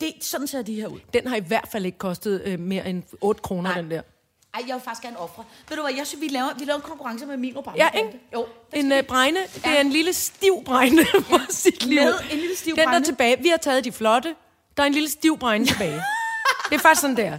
[0.00, 1.00] Det, sådan ser de her ud.
[1.14, 3.80] Den har i hvert fald ikke kostet øh, mere end 8 kroner, Nej.
[3.80, 4.02] den der.
[4.54, 5.44] Ej, jeg vil faktisk gerne ofre.
[5.68, 7.76] Ved du hvad, jeg synes, vi laver, vi laver en konkurrence med min Obama.
[7.78, 8.20] Ja, ikke?
[8.34, 9.80] Jo, det En skal øh, bregne, det er Ja.
[9.80, 12.00] en lille stiv bregne for sit liv.
[12.00, 13.04] Med en lille stiv Den der er bregne.
[13.04, 13.42] tilbage.
[13.42, 14.34] Vi har taget de flotte.
[14.76, 16.00] Der er en lille stiv bregne tilbage.
[16.70, 17.38] Det er faktisk sådan der.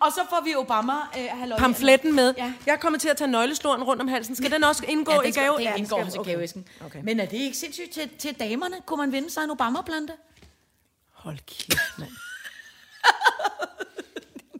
[0.00, 1.58] Og så får vi Obama øh, halløj.
[1.58, 2.34] Pamfletten med.
[2.38, 2.52] Ja.
[2.66, 4.36] Jeg er kommet til at tage nøglesloren rundt om halsen.
[4.36, 5.56] Skal den også indgå Ja, i det, skal, gave?
[5.56, 6.30] det Ja, den indgår skal- også i okay.
[6.30, 6.68] gaveæsken.
[6.86, 7.00] Okay.
[7.02, 8.76] Men er det ikke sindssygt til, til damerne?
[8.86, 10.12] Kunne man vinde sig en Obama-plante?
[11.12, 12.10] Hold kæft, mand.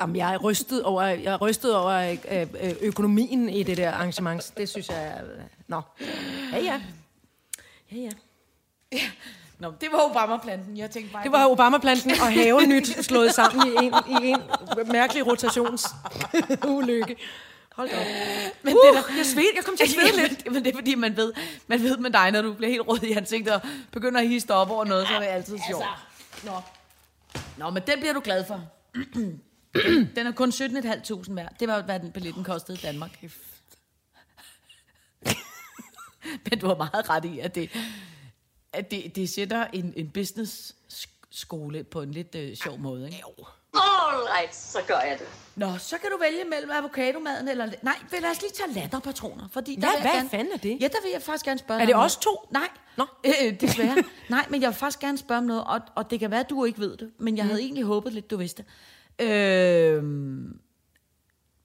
[0.00, 1.90] Jamen, jeg er rystet over, jeg er rystet over
[2.30, 4.52] øh, øh, økonomien i det der arrangement.
[4.56, 5.80] Det synes jeg øh, Nå.
[6.52, 6.80] Ja, ja.
[7.92, 8.10] Ja, ja.
[9.60, 10.76] Nå, det var Obama-planten.
[10.76, 11.24] Jeg tænkte bare...
[11.24, 14.40] Det var Obama-planten og havenyt slået sammen i en, i en
[14.92, 17.16] mærkelig rotationsulykke.
[17.76, 18.02] Hold da op.
[18.62, 20.44] Men det der, Jeg svedte, jeg kom til at svede Ja, lidt.
[20.44, 21.32] men, men det er fordi, man ved,
[21.66, 23.60] man ved med dig, når du bliver helt rød i ansigtet og
[23.92, 25.84] begynder at hisse op over noget, så er det altid sjovt.
[26.44, 26.52] Nå.
[27.56, 28.60] Nå, men den bliver du glad for.
[29.14, 29.40] Den,
[30.16, 31.52] den er kun 17.500 værd.
[31.60, 33.10] Det var, hvad den billetten kostede i Danmark.
[36.50, 37.70] men du har meget ret i, at det,
[38.72, 43.06] at det, det sætter en, en business-skole på en lidt øh, sjov måde.
[43.06, 43.22] Ikke?
[43.74, 45.26] All right, så gør jeg det.
[45.56, 47.66] Nå, så kan du vælge mellem avocadomaden eller...
[47.82, 49.48] Nej, vel, lad os lige tage latterpatroner.
[49.52, 50.70] Fordi der Hvad- gerne, fanden er det?
[50.80, 52.12] Ja, der vil jeg faktisk gerne spørge Er det noget.
[52.12, 52.48] to?
[52.50, 53.06] Nej, Nå.
[53.44, 53.96] Øh, desværre.
[54.30, 56.50] Nej, men jeg vil faktisk gerne spørge om noget, og, og det kan være, at
[56.50, 58.64] du ikke ved det, men jeg havde egentlig håbet lidt, du vidste.
[59.20, 60.02] Øh,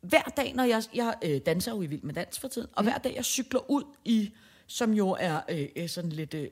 [0.01, 2.83] hver dag, når jeg, jeg øh, danser jo i Vild med Dans for tiden, og
[2.83, 4.33] hver dag, jeg cykler ud i,
[4.67, 6.43] som jo er øh, øh, sådan lidt øh,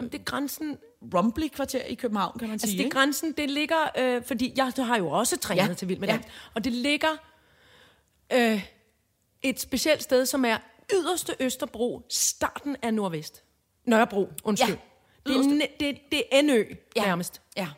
[0.00, 0.78] Det er grænsen,
[1.14, 2.68] rumbly kvarter i København, kan man sige.
[2.70, 5.88] altså det er grænsen, det ligger, øh, fordi jeg har jo også trænet Ja, til
[5.88, 6.18] Vild med ja.
[6.54, 7.08] Og det ligger
[8.32, 8.64] øh,
[9.42, 10.56] et specielt sted, som er
[10.94, 13.42] yderste Østerbro, starten af Nordvest.
[13.84, 14.76] Nørrebro, undskyld.
[15.26, 16.64] Ja, det, er, det, det er NØ
[16.96, 17.02] ja.
[17.02, 17.40] nærmest.
[17.56, 17.68] Ja.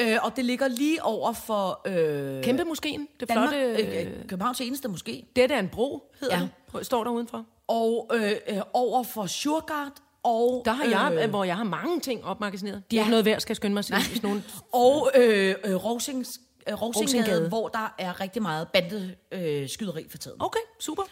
[0.00, 3.82] Øh, og det ligger lige over for øh, Kæmpe moskeen, det Danmark, flotte...
[3.82, 5.24] øh, øh, Københavns eneste måske.
[5.36, 6.48] Dette er en bro, hedder Ja.
[6.78, 6.86] det.
[6.86, 7.44] Står der udenfor.
[7.72, 9.92] Og øh, øh, over for Sjurgard.
[10.22, 12.82] Og, Der har jeg, øh, hvor jeg har mange ting opmagasineret.
[12.90, 13.04] De er Ja.
[13.04, 14.44] ikke noget værd, skal jeg skynde mig at sige, hvis nogen...
[14.72, 17.48] Og øh, øh, Rosings, øh, Rosingade.
[17.48, 20.36] hvor der er rigtig meget bandeskyderi øh, skyderi for tiden.
[20.42, 21.02] Okay, super.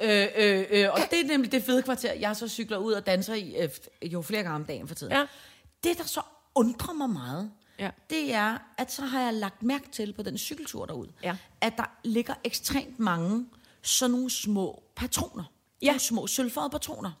[0.00, 3.06] Øh, øh, øh, og det er nemlig det fede kvarter, jeg så cykler ud og
[3.06, 3.68] danser i øh,
[4.12, 5.12] jo flere gange om dagen for tiden.
[5.12, 5.26] Ja.
[5.84, 6.20] Det, der så
[6.54, 7.90] undrer mig meget, Ja.
[8.10, 11.36] det er, at så har jeg lagt mærke til på den cykeltur derud, Ja.
[11.60, 13.46] at der ligger ekstremt mange
[13.82, 15.44] sådan nogle små patroner.
[15.82, 15.86] Ja.
[15.86, 17.12] Nogle små sølvfarvede patroner.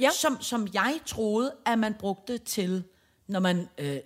[0.00, 0.10] Ja.
[0.10, 2.84] Som, som jeg troede, at man brugte til,
[3.26, 3.96] når man øh,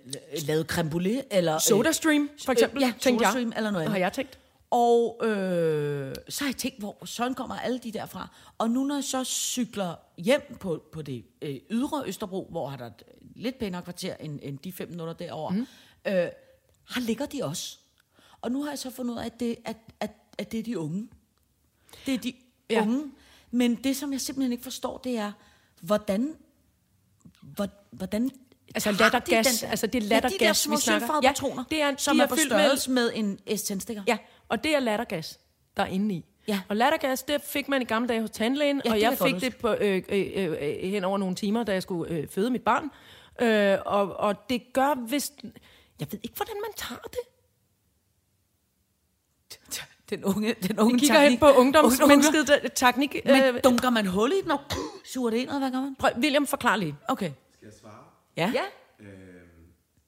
[0.47, 1.55] lavede creme brûlée, eller...
[1.55, 3.41] øh, SodaStream, for eksempel, Øh, ja, tænkte jeg.
[3.41, 3.89] Eller noget andet.
[3.89, 4.39] Har jeg tænkt.
[4.71, 8.27] Og øh, så har jeg tænkt, hvor sådan kommer alle de derfra.
[8.57, 12.77] Og nu når jeg så cykler hjem på, på det øh, ydre Østerbro, hvor har
[12.77, 13.03] der et
[13.35, 15.67] lidt pænere kvarter end, end de fem minutter derovre, mm.
[16.05, 17.77] øh, her ligger de også.
[18.41, 20.63] Og nu har jeg så fundet ud af, at det, at, at, at det er
[20.63, 21.09] de unge.
[22.05, 22.33] Det er de
[22.69, 22.81] ja.
[22.81, 23.11] unge.
[23.51, 25.31] Men det, som jeg simpelthen ikke forstår, det er,
[25.81, 26.35] hvordan...
[27.41, 28.31] hvor- hvordan
[28.75, 31.19] Altså de lattergas, der- altså det er Ja, de lattergas, der små vi snakker.
[31.23, 34.03] Ja, patroner, det er- som de er, er på med- med, en S-tændstikker.
[34.07, 34.17] Ja,
[34.49, 35.39] og det er lattergas,
[35.77, 36.25] der er inde i.
[36.47, 36.61] Ja.
[36.69, 39.57] Og lattergas, det fik man i gamle dage hos tandlægen, Ja, og jeg fik det
[39.57, 40.27] på, øh, øh,
[40.61, 42.89] øh, hen over nogle timer, da jeg skulle øh, føde mit barn.
[43.41, 45.31] Øh, og, og det gør hvis
[45.99, 47.19] Jeg ved ikke, hvordan man tager det.
[50.09, 53.15] Den unge, den unge Vi kigger hen på ungdomsmennesket der- teknik.
[53.25, 54.59] Men Øh, dunker man hul i den og
[55.05, 55.95] suger det ind, eller hvad gør man?
[55.99, 56.95] prøv, William, forklar lige.
[57.07, 57.31] Okay.
[57.53, 57.93] Skal jeg svare?
[58.37, 58.51] Ja.
[58.55, 58.63] Ja.
[58.99, 59.09] Øhm,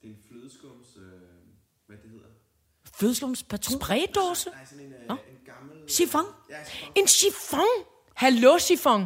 [0.01, 0.87] det er en flødeskums...
[0.97, 1.03] Øh,
[1.87, 2.25] hvad det hedder?
[2.95, 3.79] Fødselspatron.
[3.81, 4.49] Spraydåse?
[4.49, 5.89] Nej, sådan en, øh, en gammel...
[5.89, 6.25] Chiffon.
[6.49, 6.91] Ja, chiffon.
[6.95, 7.67] En chiffon?
[8.15, 9.05] Hallo, chiffon.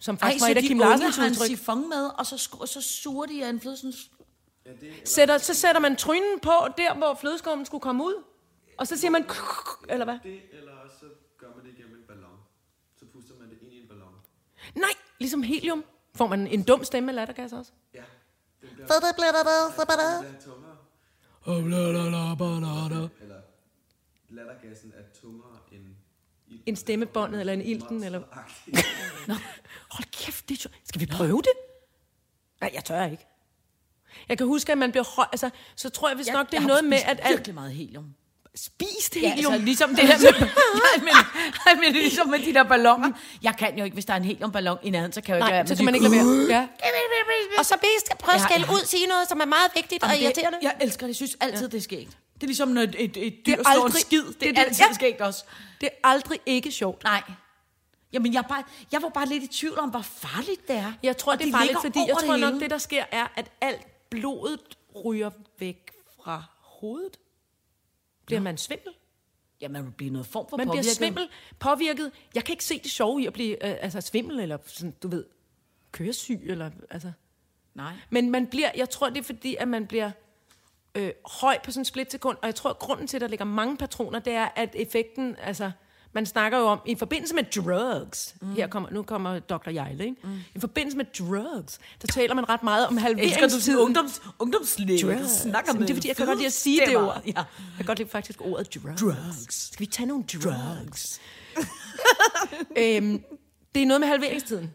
[0.00, 1.46] Som Ej, faktisk var så et af de Kim unge Larsens har en udtryk.
[1.46, 3.96] chiffon med, og så, sk- så suger de af en flødsens...
[4.66, 8.14] Ja, det, eller, Sætter, så sætter man trynen på, der hvor flødeskummen skulle komme ud.
[8.78, 9.24] Og så siger man...
[9.88, 10.18] Eller hvad?
[10.22, 11.06] det, eller også så
[11.38, 12.38] gør man det igennem en ballon.
[12.96, 14.14] Så puster man det ind i en ballon.
[14.74, 15.84] Nej, ligesom helium.
[16.14, 17.72] Får man en dum stemme med lattergas også?
[17.94, 19.14] Ja, den bliver, den
[20.28, 20.76] bliver tungere.
[23.20, 23.40] Eller
[24.28, 25.84] lattergassen er tungere end...
[26.46, 26.60] ild.
[26.66, 28.04] En stemmebåndet eller en ilten?
[28.04, 28.22] Eller...
[28.32, 28.86] Agtigt.
[29.94, 30.68] Hold kæft, det er.
[30.84, 31.52] Skal vi prøve det?
[32.60, 33.26] Nej, jeg tør ikke.
[34.28, 35.26] Jeg kan huske, at man bliver høj...
[35.32, 37.36] Altså, så tror jeg vist nok, det er noget med, at alt...
[37.36, 38.14] Virkelig meget helium.
[38.64, 39.52] Spist Ja, helium.
[39.52, 40.32] altså, ligesom det der med,
[40.84, 41.14] nej, men,
[41.66, 43.10] nej, men ligesom med de der balloner.
[43.42, 45.46] Jeg kan jo ikke, hvis der er en heliumballon i nærheden, så kan jeg jo
[45.46, 46.58] ikke Nej, så kan man ikke lade være.
[46.60, 46.66] Ja.
[47.58, 48.72] Og så vi skal prøve at Ja, skælde ja.
[48.74, 50.58] ud, sige noget, som er meget vigtigt og irriterende.
[50.58, 51.08] det, jeg elsker det.
[51.08, 52.10] Jeg synes altid, det er skægt.
[52.34, 54.22] Det er ligesom, når et, et, et dyr er slår en aldrig- skid.
[54.24, 54.92] Det, det er altid ja.
[54.94, 55.44] skægt også.
[55.80, 57.04] Det er aldrig ikke sjovt.
[57.04, 57.22] Nej.
[58.12, 60.92] Jamen, jeg, bare, jeg var bare lidt i tvivl om, hvor farligt det er.
[61.02, 63.26] Jeg tror, Og det er de farligt, fordi jeg tror nok, det der sker, er,
[63.36, 64.60] at alt blodet
[65.04, 65.90] ryger væk
[66.24, 66.42] fra
[66.80, 67.16] hovedet.
[68.28, 68.94] Bliver man svimmel?
[69.60, 70.96] Ja, man bliver noget form for Man bliver påvirket.
[70.96, 72.10] svimmel, påvirket.
[72.34, 75.08] Jeg kan ikke se det sjove i at blive øh, altså svimmel, eller sådan, du
[75.08, 75.24] ved,
[75.92, 77.12] køresyg, eller altså...
[77.74, 77.92] Nej.
[78.10, 80.10] Men man bliver, jeg tror, det er fordi, at man bliver
[80.94, 81.10] øh,
[81.40, 83.76] høj på sådan en splitsekund, og jeg tror, at grunden til, at der ligger mange
[83.76, 85.70] patroner, det er, at effekten, altså,
[86.12, 88.52] man snakker jo om, i forbindelse med drugs, mm.
[88.54, 89.70] her kommer, nu kommer Dr.
[89.70, 90.16] Jejle, ikke?
[90.24, 90.38] Mm.
[90.54, 93.78] I forbindelse med drugs, der taler man ret meget om halveringstiden.
[93.78, 95.02] ungdoms, ungdomslæge?
[95.02, 95.30] Du Drugs.
[95.30, 97.22] snakker med det er fordi, jeg kan godt lide at sige det ord.
[97.26, 97.32] Ja.
[97.36, 99.00] Jeg kan godt lide faktisk ordet drugs.
[99.00, 99.72] Drugs.
[99.72, 101.20] Skal vi tage nogle drugs?
[102.78, 103.22] øhm,
[103.74, 104.74] det er noget med halveringstiden.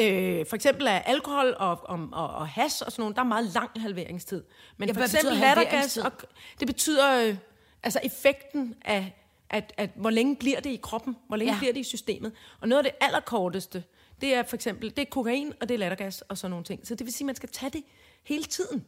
[0.00, 3.26] Øh, for eksempel er alkohol og, og, og, og has og sådan nogle, der er
[3.26, 4.42] meget lang halveringstid.
[4.76, 6.12] Men Ja, for eksempel lattergas, og,
[6.60, 7.36] det betyder øh,
[7.82, 9.17] altså effekten af,
[9.50, 11.58] at, at hvor længe bliver det i kroppen, hvor længe ja.
[11.58, 12.32] Bliver det i systemet.
[12.60, 13.84] Og noget af det allerkorteste,
[14.20, 16.86] det er for eksempel, det er kokain, og det er lattergas og sådan nogle ting.
[16.86, 17.82] Så det vil sige, at man skal tage det
[18.24, 18.84] hele tiden.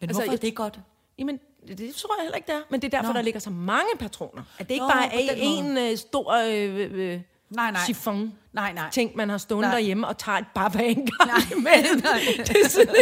[0.00, 0.80] Men Altså, hvorfor er det godt?
[1.18, 2.62] Jamen, det, det tror jeg heller ikke, det er.
[2.70, 3.16] Men det er derfor, Nå.
[3.16, 4.42] der ligger så mange patroner.
[4.58, 7.80] At det ikke Nå, bare er en øh, stor øh, øh, Nej, nej.
[7.84, 8.90] chiffon Nej, nej.
[8.90, 9.76] ting, man har stående Nej.
[9.78, 12.00] derhjemme og tager et bare hver en gang Nej, imellem.
[12.12, 12.20] nej.
[12.36, 12.94] Det er sådan,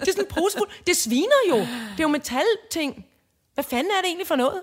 [0.00, 0.68] det er sådan en posefuld.
[0.86, 1.56] Det sviner jo.
[1.56, 1.66] Det
[1.98, 3.06] er jo metalting.
[3.54, 4.62] Hvad fanden er det egentlig for noget?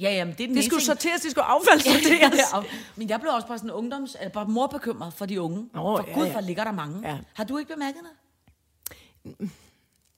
[0.00, 0.86] Ja, jamen, det er den Det skulle ting.
[0.86, 2.40] sorteres, det skulle affaldssorteres.
[2.54, 2.62] Ja,
[2.96, 5.68] men jeg blev også bare sådan ungdoms, eller bare morbekymret for de unge.
[5.74, 6.32] Nå, for ja, gud, ja.
[6.32, 7.10] hvor ligger der mange.
[7.10, 7.18] Ja.
[7.34, 9.50] Har du ikke bemærket det?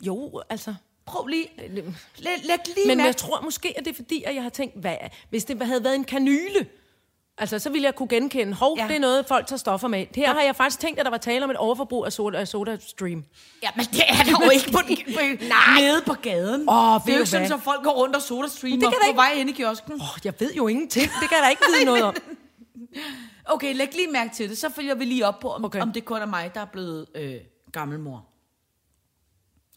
[0.06, 0.74] Jo, altså...
[1.06, 4.34] Prøv lige, læg, læg lige Men mærke jeg tror måske, at det er fordi, at
[4.34, 4.96] jeg har tænkt, hvad,
[5.30, 6.66] hvis det havde været en kanyle,
[7.38, 8.82] altså så ville jeg kunne genkende, hov, Ja.
[8.82, 8.88] ja.
[8.88, 10.06] det er noget, folk tager stoffer med.
[10.14, 12.76] Her har jeg faktisk tænkt, at der var tale om et overforbrug af soda, soda
[12.80, 13.24] stream.
[13.62, 15.80] Ja, men det er der jo ikke på, den, på, Nej.
[15.80, 16.68] nede på gaden.
[16.68, 18.96] Åh, det er jo ikke sådan, at folk går rundt og soda streamer kan da
[19.02, 19.92] på ikke- vej ind i kiosken.
[19.92, 21.04] Åh, oh, jeg ved jo ingenting.
[21.20, 22.14] Det kan jeg da ikke vide noget om.
[23.50, 24.58] Okay, læg lige mærke til det.
[24.58, 25.80] Så følger vi lige op på, om, okay.
[25.80, 27.34] om det kun er mig, der er blevet øh,
[27.72, 28.24] gammelmor.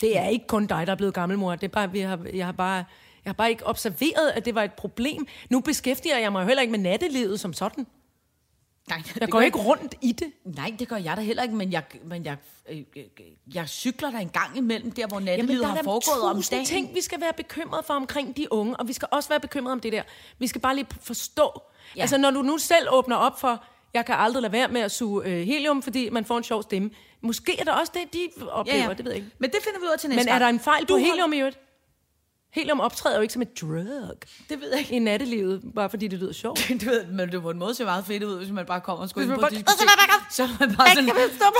[0.01, 1.55] Det er ikke kun dig, der er blevet gammelmor.
[1.55, 2.83] Det er bare, vi har, jeg, har bare,
[3.25, 5.27] jeg har bare ikke observeret, at det var et problem.
[5.49, 7.87] Nu beskæftiger jeg mig heller ikke med nattelivet som sådan.
[8.89, 10.31] Nej, Jeg går ikke rundt i det.
[10.45, 12.37] Nej, det gør jeg da heller ikke, men jeg, men jeg,
[12.69, 13.03] øh, øh,
[13.53, 16.65] jeg cykler der en gang imellem, der hvor Jamen, nattelivet der har foregået om dagen.
[16.65, 19.73] ting, vi skal være bekymrede for omkring de unge, og vi skal også være bekymrede
[19.73, 20.03] om det der.
[20.39, 21.51] Vi skal bare lige forstå.
[21.55, 21.61] Ja.
[21.95, 22.01] Ja.
[22.01, 24.91] Altså, når du nu selv åbner op for, jeg kan aldrig lade være med at
[24.91, 26.89] suge øh, helium, fordi man får en sjov stemme.
[27.21, 29.35] Måske er det også det, de oplever, det ved jeg ikke.
[29.39, 30.97] Men det finder vi ud af til næste Men er der en fejl Du på
[30.97, 31.59] helium i øvrigt?
[32.53, 34.17] Helium optræder jo ikke som et drug
[34.49, 34.95] Det ved jeg ikke.
[34.95, 36.59] i nattelivet, bare fordi det lyder sjovt.
[36.85, 39.03] du ved, men det på en måde ser meget fedt ud, hvis man bare kommer
[39.03, 39.69] og skulle Hvis ind på diskotek.
[40.31, 41.09] Så er man bare sådan,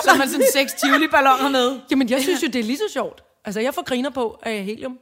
[0.04, 1.80] så er man sådan seks tivoli-balloner med.
[1.92, 3.24] Jamen, jeg synes jo, det er lige så sjovt.
[3.46, 4.98] Altså, jeg får griner på af helium.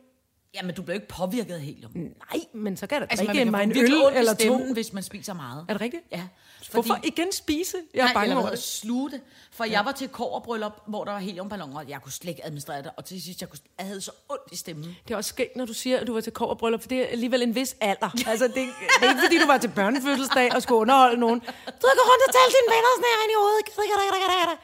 [0.53, 1.91] Jamen, du bliver ikke påvirket af helium.
[1.95, 4.73] Nej, men så kan der Altså, man drikke mig en øl eller to.
[4.73, 5.65] hvis man spiser meget.
[5.69, 6.03] Er det rigtigt?
[6.11, 6.23] Ja.
[6.71, 7.77] Hvorfor igen spise?
[7.93, 8.59] Jeg er Nej, bange over det.
[8.63, 9.21] sluge det.
[9.51, 9.71] For ja.
[9.71, 12.91] jeg var til kårbryllup, hvor der var heliumballoner, og jeg kunne slet ikke administrere det.
[12.97, 14.95] Og til sidst, jeg, kunne, jeg havde så ondt i stemmen.
[15.07, 17.07] Det er også skægt, når du siger, at du var til kårbryllup, for det er
[17.07, 18.09] alligevel en vis alder.
[18.31, 18.63] Altså, det, det
[19.01, 21.39] er ikke, fordi du var til børnefødselsdag og skulle underholde nogen.
[21.39, 24.59] Du går rundt og tale dine venner sådan her ind i hovedet.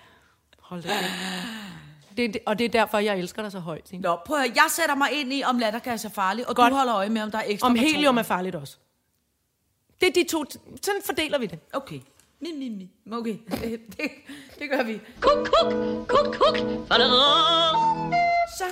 [0.60, 0.90] Hold da.
[2.18, 4.02] Det, det, Og det er derfor, jeg elsker dig så højt, Signe.
[4.02, 6.72] Nå, prøv at høre, jeg sætter mig ind i, om lattergas er farlig, og Godt.
[6.72, 7.92] du holder øje med, om der er ekstra Om patroner.
[7.94, 8.78] helium er farligt også.
[10.02, 10.46] Det er de to.
[10.84, 11.60] Sådan fordeler vi det.
[11.74, 12.00] Okay.
[12.40, 12.90] Mi, mi, mi.
[13.12, 13.62] Okay, det,
[13.98, 14.12] det,
[14.60, 15.00] det gør vi.
[15.22, 15.74] Kuk, kuk,
[16.08, 16.58] kuk, kuk.
[18.58, 18.64] Så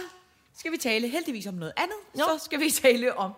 [0.58, 1.96] skal vi tale heldigvis om noget andet.
[2.20, 2.24] Jo.
[2.38, 3.32] Så skal vi tale om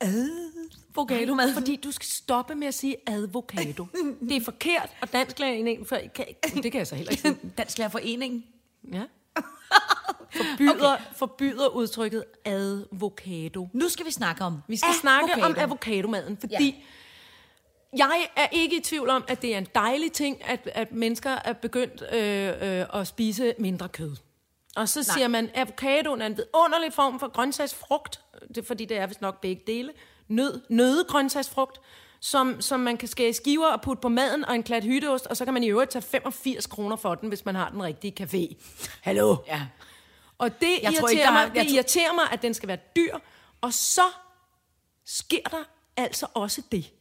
[0.00, 1.54] advokatomad.
[1.54, 3.86] Fordi du skal stoppe med at sige advokado.
[4.28, 6.26] Det er forkert, og dansklæringen for, kan,
[6.62, 7.36] det kan jeg så heller ikke sige.
[7.58, 8.44] Dansk Lærerforening.
[8.92, 9.02] Ja.
[10.36, 11.04] Forbyder, okay.
[11.16, 13.68] forbyder udtrykket advokado.
[13.72, 15.62] Nu skal vi snakke om Vi skal snakke om avocado.
[15.62, 16.84] avocadomaden, fordi
[17.92, 18.06] ja.
[18.06, 21.30] jeg er ikke i tvivl om, at det er en dejlig ting, at, at mennesker
[21.30, 24.16] er begyndt øh, øh, at spise mindre kød.
[24.76, 25.16] Og så Nej.
[25.16, 28.20] siger man, at avocadoen er en vidunderlig form for grøntsagsfrugt,
[28.54, 29.92] det fordi det er vist nok begge dele,
[30.28, 31.80] nød, nødegrøntsagsfrugt,
[32.20, 35.36] som, som man kan skære skiver og putte på maden, og en klat hytteost, og
[35.36, 38.22] så kan man i øvrigt tage 85 kroner for den, hvis man har den rigtige
[38.24, 38.54] café.
[39.02, 39.36] Hallo?
[39.46, 39.66] Ja.
[40.38, 42.24] Og det, Jeg jeg tror irriterer, ikke, der er- mig, jeg det tror- irriterer mig,
[42.32, 43.18] at den skal være dyr.
[43.60, 44.02] Og så
[45.04, 45.64] sker der
[45.96, 46.92] altså også det,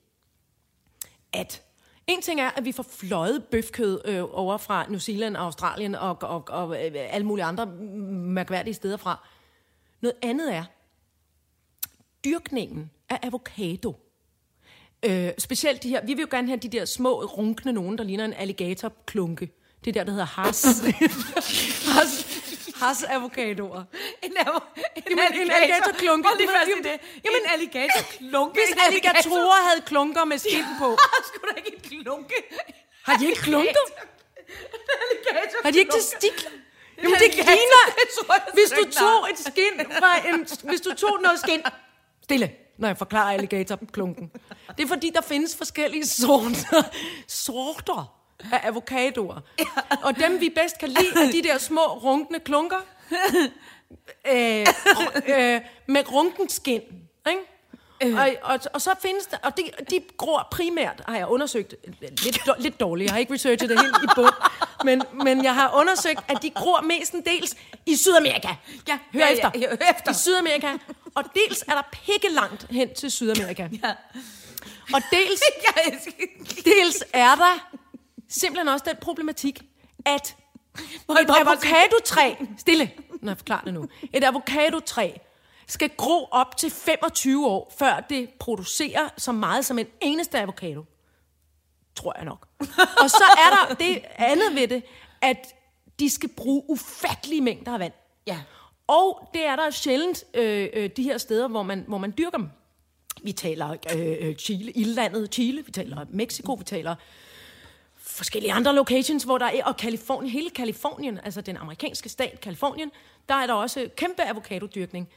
[1.34, 1.62] at
[2.08, 6.18] en ting er, at vi får fløjet bøfkød øh, over fra New Zealand, Australien og,
[6.22, 9.28] og, og øh, alle mulige andre mærkværdige steder fra.
[10.02, 10.64] Noget andet er
[12.26, 13.96] dyrkningen af avocado.
[15.06, 18.04] Øh, specielt de her, vi vil jo gerne have de der små, runkne nogen, der
[18.04, 19.50] ligner en alligatorklunke.
[19.86, 20.66] Det der, der hedder has.
[21.98, 22.12] has,
[22.76, 23.84] has avocadoer.
[24.24, 26.28] En, avo- en, Jamen, en alligatorklunke.
[26.28, 26.98] Hold lige fast i det.
[27.26, 28.60] Jamen, en alligatorklunke.
[28.60, 32.36] Hvis En alligatorer havde klunker med skind på, Skulle der ikke en klunke?
[33.04, 33.84] har de ikke klunker?
[35.04, 35.60] Alligator.
[35.64, 36.50] Har de ikke testikler?
[36.98, 38.54] Jamen, det alligator- ligner...
[38.54, 40.48] Hvis du tog et skin fra en...
[40.70, 41.62] Hvis du tog noget skin...
[42.24, 44.32] Stille, når jeg forklarer alligatorklunken.
[44.78, 46.84] Det er fordi, der findes forskellige sorter,
[47.28, 48.16] sorter
[48.52, 49.42] af avocadoer.
[50.04, 52.86] Og dem, vi bedst kan lide, er de der små, runkne klunker.
[54.28, 54.68] Øh,
[55.28, 56.82] øh, med runken skin.
[57.30, 57.42] Ikke?
[58.02, 62.50] Og, og, og så findes der, og de, de gror primært, har jeg undersøgt, lidt,
[62.60, 64.34] lidt dårligt, jeg har ikke researchet det helt i bund,
[64.84, 68.48] men, men jeg har undersøgt, at de gror mestendels i Sydamerika.
[68.88, 69.52] Ja, hør ja, efter.
[69.56, 70.12] ja, hør efter.
[70.12, 70.78] I Sydamerika.
[71.16, 73.68] Og dels er der pikke langt hen til Sydamerika.
[73.84, 73.94] Ja.
[74.94, 75.42] Og dels,
[76.72, 77.70] dels er der
[78.30, 79.62] simpelthen også den problematik,
[80.06, 80.36] at
[81.22, 85.12] et avocadotræ, stille, når jeg forklarer det nu, et avocadotræ
[85.70, 90.86] skal gro op til 25 år, før det producerer så meget som en eneste avocado.
[91.96, 92.48] Tror jeg nok.
[93.04, 94.84] Og så er der det andet ved det,
[95.22, 95.56] at
[96.00, 97.94] de skal bruge ufattelige mængder af vand.
[98.28, 98.40] Ja.
[98.88, 102.38] Og det er der sjældent øh, øh, de her steder, hvor man, hvor man dyrker
[102.38, 102.50] dem.
[103.24, 106.96] Vi taler øh, øh, Chile, ildlandet Chile, vi taler Mexico, vi taler
[107.98, 112.92] forskellige andre locations, hvor der er, og Kalifornien, hele Kalifornien, altså den amerikanske stat Kalifornien,
[113.30, 115.10] der er der også kæmpe avocadodyrkning.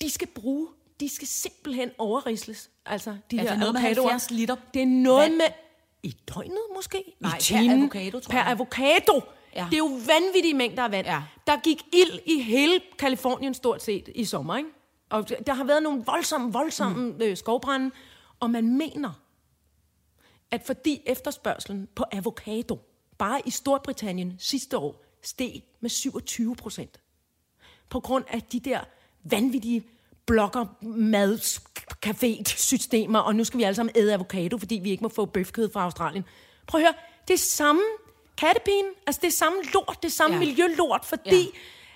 [0.00, 0.68] De skal bruge,
[1.00, 2.70] de skal simpelthen overrisles.
[2.86, 4.10] Altså, de Er her noget med avocadoer.
[4.10, 5.34] 70 liter Det er noget vand?
[5.36, 5.46] med,
[6.02, 7.04] i døgnet måske?
[7.20, 7.80] Nej, I per timen.
[7.82, 8.46] avocado, tror Per jeg.
[8.46, 9.20] avocado.
[9.54, 9.66] Ja.
[9.70, 11.06] Det er jo vanvittige mængder af vand.
[11.06, 11.22] Ja.
[11.46, 14.68] Der gik ild i hele Kalifornien stort set i sommer, ikke?
[15.10, 17.20] Og der har været nogle voldsomme, voldsomme mm.
[17.22, 17.90] øh, skovbrænde,
[18.40, 19.10] og man mener,
[20.50, 22.78] at fordi efterspørgselen på avocado
[23.18, 27.00] bare i Storbritannien sidste år steg med 27 procent.
[27.90, 28.80] På grund af de der
[29.24, 29.84] vanvittige
[30.26, 31.38] blogger mad
[32.06, 35.24] café systemer og nu skal vi alle sammen æde avocado, fordi vi ikke må få
[35.24, 36.24] bøfkød fra Australien.
[36.66, 36.94] Prøv at høre,
[37.28, 37.82] det er samme
[38.38, 40.40] kattepine, altså det er samme lort, det er samme Ja.
[40.40, 41.40] miljølort, fordi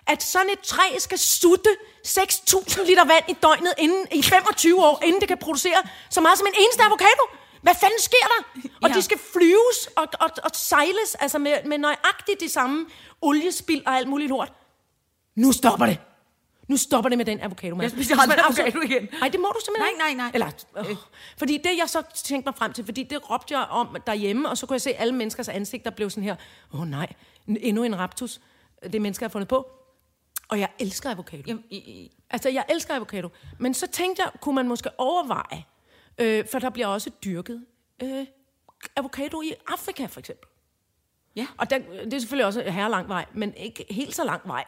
[0.09, 0.13] ja.
[0.13, 1.71] at sådan et træ skal sutte
[2.07, 6.39] 6.000 liter vand i døgnet inden, i 25 år, inden det kan producere så meget
[6.39, 7.23] som en eneste avocado.
[7.63, 8.69] Hvad fanden sker der?
[8.83, 8.95] Og Ja.
[8.95, 12.87] de skal flyves og, og, og sejles altså med, med nøjagtigt det samme
[13.21, 14.53] oliespild og alt muligt lort.
[15.37, 15.99] Nu stopper det.
[16.73, 17.83] Nu stopper det med den avocado, mand.
[17.83, 19.09] Jeg spiser aldrig avocado igen.
[19.21, 20.31] Nej, det må du simpelthen Nej, nej, nej.
[20.35, 20.97] Eller, øh,
[21.39, 24.59] fordi det, jeg så tænkte mig frem til, fordi det råbte jeg om derhjemme, og
[24.59, 26.37] så kunne jeg se alle menneskers ansigter blev sådan her,
[26.75, 27.13] åh oh, nej,
[27.47, 28.41] endnu en raptus.
[28.83, 29.71] Det er mennesker, har fundet på.
[30.49, 31.43] Og jeg elsker avocado.
[31.47, 33.29] Jamen, i, i, Altså, jeg elsker avocado.
[33.59, 35.65] Men så tænkte jeg, kunne man måske overveje,
[36.19, 37.65] øh, for der bliver også dyrket
[38.03, 38.27] øh,
[38.97, 40.49] avocado i Afrika, for eksempel.
[41.37, 41.47] Ja.
[41.59, 44.65] Og der, det er selvfølgelig også her lang vej, men ikke helt så lang vej,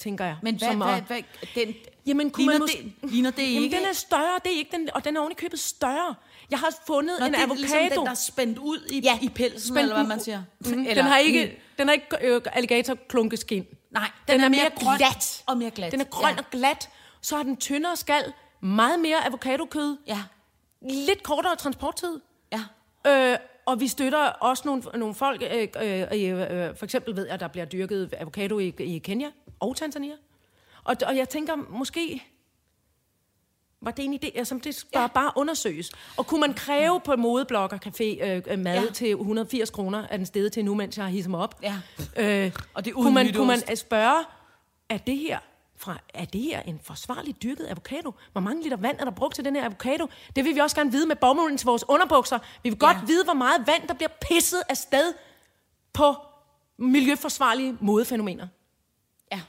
[0.00, 0.36] tænker jeg.
[0.42, 1.22] men hvad, som hvad, at- hvad,
[1.54, 1.74] den,
[2.06, 2.94] Jamen, kunne ligner, man måske...
[3.02, 3.76] det, ligner det Jamen, ikke?
[3.76, 6.14] den er større, det er ikke den, og den er ovenikøbet større.
[6.50, 7.60] Jeg har fundet Nå, en det er avocado.
[7.60, 10.42] ligesom den, der er spændt ud i, Ja, i pelsen, spændt eller hvad man siger.
[10.60, 13.66] Mm, Eller den har ikke, i- den har ikke øh, alligator-klunkeskin.
[13.90, 15.42] Nej, Den, er, mere grøn glat.
[15.46, 15.92] Og mere glat.
[15.92, 16.38] Den er grøn ja.
[16.38, 16.88] og glat.
[17.20, 20.22] Så har den tyndere skal, meget mere avocadokød, Ja,
[20.82, 22.20] lidt kortere transporttid.
[22.52, 22.60] ja.
[23.32, 27.34] Øh, og vi støtter også nogle, nogle folk, øh, øh, øh, for eksempel ved jeg,
[27.34, 29.28] at der bliver dyrket avocado i, i Kenya
[29.60, 30.14] og Tanzania.
[30.84, 32.22] Og, og jeg tænker, måske
[33.80, 35.06] var det en idé, som det skal ja.
[35.06, 35.90] bare undersøges.
[36.16, 38.90] Og kunne man kræve på Modeblogger Café øh, øh, mad Ja.
[38.92, 41.62] til 180 kroner, er den stedet til nu, mens jeg har hisset mig op?
[41.62, 41.74] Ja.
[42.16, 44.24] Øh, Og det er kunne uden man, kunne man øh, spørge,
[44.88, 45.38] er det her
[45.78, 48.12] fra, er det her en forsvarlig dyrket avocado?
[48.32, 50.06] Hvor mange liter vand er der brugt til den her avocado?
[50.36, 52.38] Det vil vi også gerne vide med bomulden til vores underbukser.
[52.62, 53.04] Vi vil godt Ja.
[53.06, 55.14] vide, hvor meget vand, der bliver pisset afsted
[55.92, 56.14] på
[56.76, 58.46] miljøforsvarlige modefænomener.
[59.32, 59.40] ja.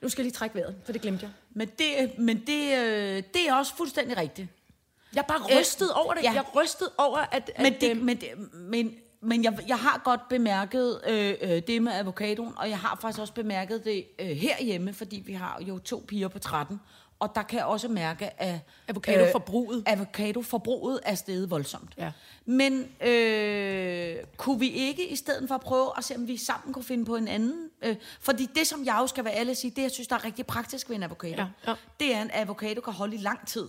[0.00, 1.32] Nu skal jeg lige trække vejret, for det glemte jeg.
[1.50, 4.48] Men, det, men det, øh, det er også fuldstændig rigtigt.
[5.14, 6.22] Jeg er bare rystet over det.
[6.22, 6.32] ja.
[6.32, 7.50] Jeg er rystet over, at...
[7.58, 11.62] Men, at det, øh, men, det, men, men jeg, jeg har godt bemærket øh, øh,
[11.66, 15.62] det med avocadoen, og jeg har faktisk også bemærket det øh, herhjemme, fordi vi har
[15.68, 16.80] jo to piger på 13,
[17.18, 19.78] og der kan jeg også mærke, at Avocadoforbruget.
[19.78, 21.94] Øh, avocadoforbruget er steget voldsomt.
[21.98, 22.12] Ja.
[22.44, 26.84] Men øh, kunne vi ikke i stedet for prøve at se, om vi sammen kunne
[26.84, 27.70] finde på en anden?
[27.82, 30.16] Øh, fordi det, som jeg jo skal være ærlig at sige, det jeg synes, der
[30.16, 31.74] er rigtig praktisk ved en avocado, Ja, ja.
[32.00, 33.68] det er, at en avocado kan holde i lang tid.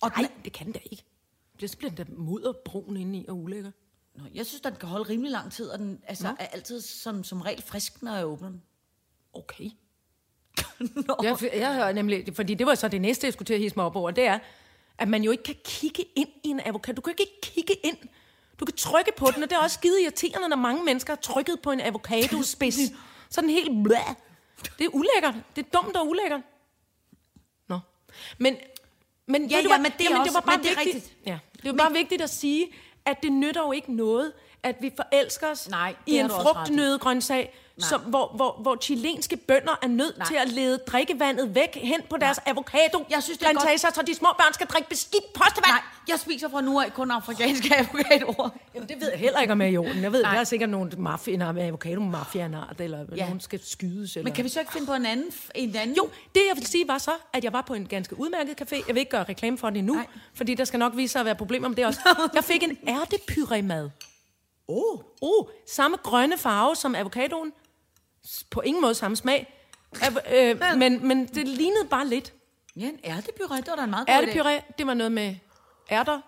[0.00, 1.04] Og Nej, den, det kan da ikke.
[1.60, 3.70] Det bliver den da mudderbrun indeni og ulækker.
[4.14, 6.80] Nå, jeg synes, at den kan holde rimelig lang tid, og den altså, er altid
[6.80, 8.62] som, som regel frisk, når jeg åbner den.
[9.32, 9.70] Okay.
[11.08, 11.16] Nå.
[11.22, 13.76] Jeg, jeg har nemlig, fordi det var så det næste, jeg skulle til at hisse
[13.76, 14.38] mig op over, det er,
[14.98, 16.94] at man jo ikke kan kigge ind i en avocado.
[16.96, 17.96] Du kan ikke kigge ind.
[18.60, 21.20] Du kan trykke på den, og det er også skide irriterende, når mange mennesker har
[21.20, 22.78] trykket på en avocadospids.
[23.30, 23.98] Så den helt blæh.
[24.78, 25.34] Det er ulækkert.
[25.56, 26.40] Det er dumt og ulækkert.
[27.68, 27.78] Nå.
[28.38, 28.56] Men,
[29.26, 30.94] men, Ja, ja, men det Jamen, også- det var bare men det er vigtigt.
[30.96, 31.26] rigtigt.
[31.26, 32.66] Ja, det var bare vigtigt at sige,
[33.06, 34.32] at det nytter jo ikke noget,
[34.62, 39.88] at vi forelsker os Nej, i en frugtnødegrøntsag, som, hvor, hvor, hvor chilenske bønder er
[39.88, 40.26] nødt Nej.
[40.26, 43.92] til at lede drikkevandet væk hen på deres avocado Jeg synes, det er godt- plantager,
[43.94, 45.66] så de små børn skal drikke beskidt postevand.
[45.72, 48.48] Nej, jeg spiser fra nu af kun afrikanske avocadoer.
[48.74, 50.02] Jamen, det ved jeg heller ikke, om er i orden.
[50.02, 50.32] Jeg ved, Nej.
[50.34, 53.24] der er sikkert nogle mafia, med avocado mafianer eller Ja.
[53.24, 54.16] nogen skal skydes.
[54.16, 54.24] Eller...
[54.24, 55.26] Men kan vi så ikke finde på en anden?
[55.54, 55.96] En anden?
[55.96, 58.74] Jo, det jeg vil sige var så, at jeg var på en ganske udmærket café.
[58.86, 60.06] Jeg vil ikke gøre reklame for det endnu, Nej.
[60.34, 62.00] fordi der skal nok vise sig at være problemer med det også.
[62.34, 63.90] Jeg fik en ærtepyré-mad.
[64.68, 64.98] Oh.
[65.20, 67.52] Oh, samme grønne farve som avocadoen.
[68.50, 69.54] På ingen måde samme smag.
[69.96, 72.32] Av- øh, men, men det lignede bare lidt.
[72.76, 74.18] Ja, en ærtepuré, det var da en meget god idé.
[74.20, 75.34] Ærtepyré, det var noget med
[75.90, 76.20] ærter,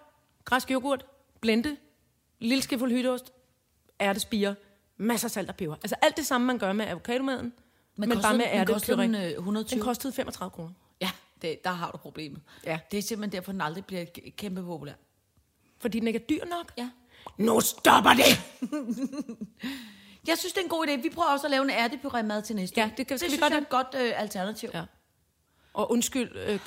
[0.44, 1.06] græsk yoghurt,
[1.40, 1.76] blende,
[2.38, 3.32] lille skefuld hytteost,
[4.00, 4.54] ærtespiger,
[4.96, 5.74] masser af salt og peber.
[5.74, 7.52] Altså alt det samme, man gør med avocadomaden,
[7.96, 9.02] men, men bare med ærtepyré.
[9.02, 9.76] den, øh, 120.
[9.78, 10.70] Den kostede 35 kroner.
[11.00, 11.10] Ja,
[11.42, 12.40] det, der har du problemet.
[12.64, 12.78] Ja.
[12.90, 14.04] Det er simpelthen derfor, den aldrig bliver
[14.36, 14.92] kæmpe populær.
[15.80, 16.72] Fordi den ikke er dyr nok.
[16.78, 16.90] Ja.
[17.38, 18.24] Nu stopper det!
[20.26, 20.96] Jeg synes, det er en god idé.
[21.02, 23.36] Vi prøver også at lave en ærtepuré-mad til næste Ja, det kan- skal det vi
[23.36, 23.66] synes gøre jeg er det?
[23.66, 24.70] et godt øh, alternativ.
[24.74, 24.78] Ja.
[24.78, 24.84] Ja.
[25.74, 26.60] Og undskyld, øh,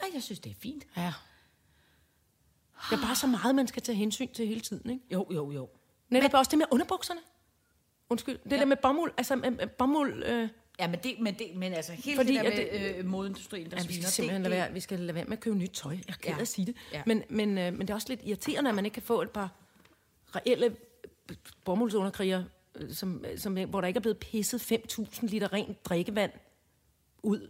[0.00, 0.84] Nej, jeg synes, det er fint.
[0.96, 1.12] ja.
[2.90, 5.04] Det er bare så meget, man skal tage hensyn til hele tiden, ikke?
[5.12, 5.68] Jo, jo, jo.
[6.08, 7.20] Netop også det med underbukserne.
[8.10, 8.56] Undskyld, det ja.
[8.56, 10.22] der med bomuld, altså bomuld...
[10.24, 10.48] Øh,
[10.78, 13.04] Ja, men, det, men, det, men altså helt Fordi Fordi det der at med øh,
[13.06, 15.32] modeindustrien, der Ja, vi sviner, skal simpelthen det, lade være, vi skal lade være med
[15.36, 15.92] at købe nyt tøj.
[15.92, 16.40] Jeg er ked af Ja.
[16.40, 16.76] at sige det.
[16.92, 17.02] Ja.
[17.06, 19.30] Men, men, øh, men det er også lidt irriterende, at man ikke kan få et
[19.30, 19.50] par
[20.36, 20.76] reelle
[21.64, 26.30] bomulsunderkriger øh, som, som, hvor der ikke er blevet pisset 5.000 liter rent drikkevand
[27.22, 27.48] ud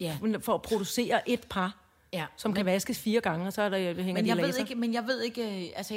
[0.00, 0.18] Ja.
[0.40, 1.80] for at producere et par,
[2.12, 4.44] Ja, som kan vaskes fire gange, og så er der hænger Men de jeg ved
[4.46, 4.58] laser.
[4.60, 5.94] ikke, men jeg ved ikke, øh, altså,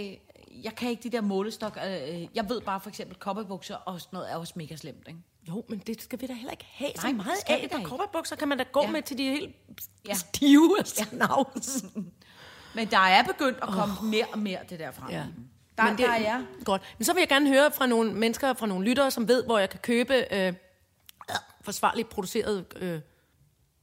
[0.64, 1.78] jeg kan ikke de der målestok.
[1.86, 5.20] øh, Jeg ved bare for eksempel, kopperbukser og sådan noget er også mega slemt, ikke?
[5.48, 7.60] Jo, men det skal vi da heller ikke have så Nej, det meget af.
[7.64, 7.84] ikke.
[7.84, 8.92] kopperbukser kan man da gå Ja.
[8.92, 9.56] med til de helt
[10.08, 10.14] Ja.
[10.14, 11.84] stive snavs.
[12.76, 14.06] Men der er begyndt at komme oh.
[14.06, 15.10] mere og mere det der frem.
[15.10, 15.24] Ja.
[15.78, 16.82] Der, Men det, der er Godt.
[16.98, 19.58] Men så vil jeg gerne høre fra nogle mennesker, fra nogle lyttere, som ved, hvor
[19.58, 20.54] jeg kan købe øh,
[21.62, 22.66] forsvarligt produceret...
[22.76, 23.00] Øh,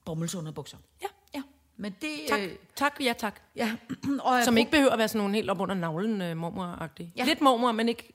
[0.05, 0.77] bomuldsunderbukser.
[1.03, 1.43] ja, Ja,
[1.77, 2.11] men det...
[2.29, 2.41] tak.
[2.41, 3.41] Øh, tak, ja tak.
[3.57, 3.73] ja,
[4.25, 7.13] og jeg Som ikke behøver at være sådan nogle helt op under navlen øh, mormor-agtige.
[7.17, 7.25] Ja.
[7.25, 8.11] Lidt mormor, men ikke...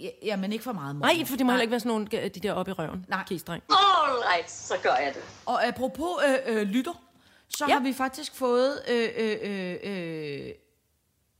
[0.00, 0.96] Ja, ja, men ikke for meget.
[0.96, 1.26] Nej, mormor.
[1.26, 3.06] for det må heller ikke være sådan nogle, øh, de der oppe i røven.
[3.08, 3.24] Nej.
[3.28, 3.62] Kistreng.
[3.70, 5.22] All right, så gør jeg det.
[5.46, 7.02] Og apropos øh, øh, lytter,
[7.48, 7.72] så Ja.
[7.72, 7.78] ja.
[7.78, 10.48] har vi faktisk fået øh, øh, øh, øh,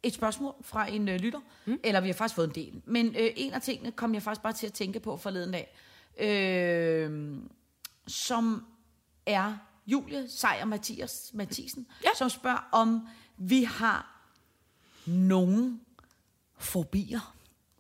[0.03, 1.41] et spørgsmål fra en øh, lytter.
[1.67, 1.81] Mm.
[1.85, 2.83] Eller vi har faktisk fået en del.
[2.85, 5.75] Men øh, en af tingene kom jeg faktisk bare til at tænke på forleden dag.
[6.19, 7.37] Øh,
[8.07, 8.65] som
[9.27, 12.09] er Julie Sejer Mathias, Mathisen, Ja.
[12.17, 14.21] som spørger om vi har
[15.07, 15.81] nogen
[16.59, 17.35] fobier.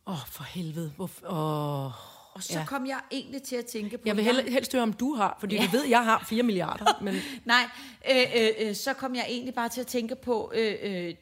[0.06, 0.92] Åh, oh, for helvede.
[0.96, 1.26] Hvorfor?
[1.26, 1.92] Oh.
[2.34, 2.64] Og så Ja.
[2.66, 4.02] kom jeg egentlig til at tænke på...
[4.06, 5.62] Jeg vil hellere, helst høre, om du har, fordi ja.
[5.66, 6.84] du ved, jeg har 4 milliarder.
[7.04, 7.14] Men
[7.44, 7.62] Nej,
[8.10, 11.14] øh, øh, øh, så kom jeg egentlig bare til at tænke på, øh, øh,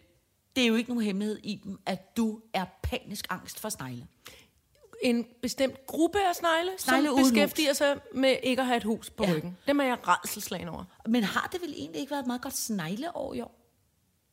[0.56, 4.06] det er jo ikke nogen hemmelighed i dem, at du er panisk angst for snegle.
[5.02, 9.10] en bestemt gruppe af snegle, Snegle som beskæftiger sig med ikke at have et hus
[9.10, 9.32] på Ja.
[9.34, 9.56] ryggen.
[9.66, 10.84] Dem er jeg rædselslagen over.
[11.08, 13.60] Men har det vel egentlig ikke været et meget godt snegleår i år?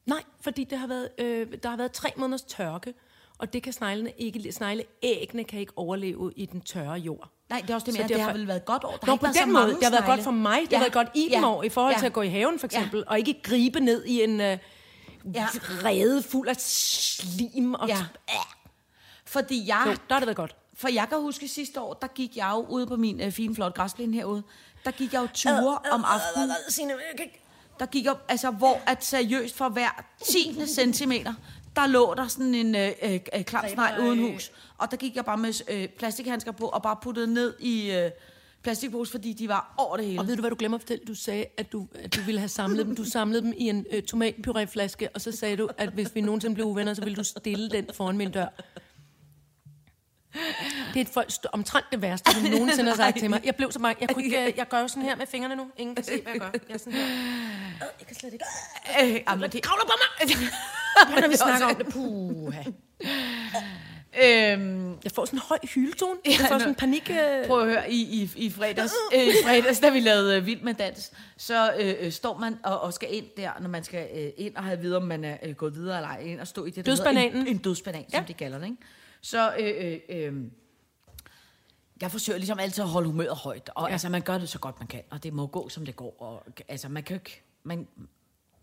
[0.06, 2.94] Nej, fordi det har været, øh, der har været tre måneders tørke,
[3.38, 7.30] og det kan sneglene ikke, snegleæggene kan ikke overleve i den tørre jord.
[7.50, 8.92] Nej, det er også det med, at det derfor- har vel været et godt år.
[8.98, 10.80] Der Nå, på været så den måde, det har været godt for mig, det har
[10.84, 11.48] været godt i ja.
[11.48, 12.00] år, i forhold ja.
[12.00, 13.12] til at gå i haven for eksempel, ja.
[13.12, 14.58] og ikke gribe ned i en øh,
[15.34, 15.48] Ja.
[15.86, 17.74] rede fuld af slim.
[17.74, 17.98] Og Ja.
[18.30, 18.40] ja.
[19.26, 20.56] Fordi jeg, Jo, der har det været godt.
[20.74, 23.56] for jeg kan huske sidste år, der gik jeg jo ude på min øh, fine,
[23.56, 24.44] flotte græsplæne herude,
[24.86, 26.52] der gik jeg jo ture om aftenen.
[26.70, 27.40] Signe, jeg kan ikke-
[27.80, 30.66] Der gik op, altså hvor at seriøst for hver 10.
[30.68, 31.34] centimeter,
[31.76, 34.52] der lå der sådan en øh, øh, øh, klamsnegl uden hus.
[34.78, 38.12] Og der gik jeg bare med øh, plastikhandsker på, og bare puttede ned i øh,
[38.64, 40.20] plastikpose, fordi de var over det hele.
[40.20, 41.06] Og ved du, hvad du glemmer at fortælle?
[41.06, 42.96] Du sagde, at du, at du ville have samlet dem.
[42.96, 46.56] Du samlede dem i en øh, tomatpuréflaske, og så sagde du, at hvis vi nogensinde
[46.56, 48.46] blev uvenner, så ville du stille den foran min dør.
[50.94, 53.42] Det er et folk, omtrent det værste, du nogensinde har sagt til mig.
[53.46, 53.98] Jeg blev så mange.
[54.02, 55.68] Jeg, kunne ikke, jeg gør jo sådan her med fingrene nu.
[55.78, 56.50] Ingen kan se, hvad jeg gør.
[56.70, 57.04] Jeg er sådan her.
[57.06, 58.46] Øh, Jeg kan slet ikke.
[59.04, 61.22] Øh, jamen, det kravler på mig!
[61.22, 61.86] Når vi snakker om det.
[61.94, 62.64] Puha.
[64.24, 66.20] Øhm, Jeg får sådan en høj hyletone.
[66.26, 67.10] Jeg får sådan en panik.
[67.10, 70.46] Øh, prøv at høre, i, i, i fredags, øh, i fredags, da vi lavede øh,
[70.46, 73.84] Vild med Dans, så øh, øh, står man og, og skal ind der, når man
[73.84, 76.40] skal øh, ind og have videre, om man er øh, gået videre eller ej, ind
[76.40, 77.42] og stå i det, der Dødsbananen.
[77.42, 78.18] En, en dødsbanan, ja.
[78.18, 78.78] som de kalder det, ikke?
[79.22, 80.34] Så øh, øh, øh,
[82.02, 83.92] jeg forsøger ligesom altid at holde humøret højt, og ja.
[83.92, 86.16] altså, man gør det så godt man kan, og det må gå, som det går.
[86.20, 87.42] Og, altså, man kan ikke...
[87.64, 87.88] Man,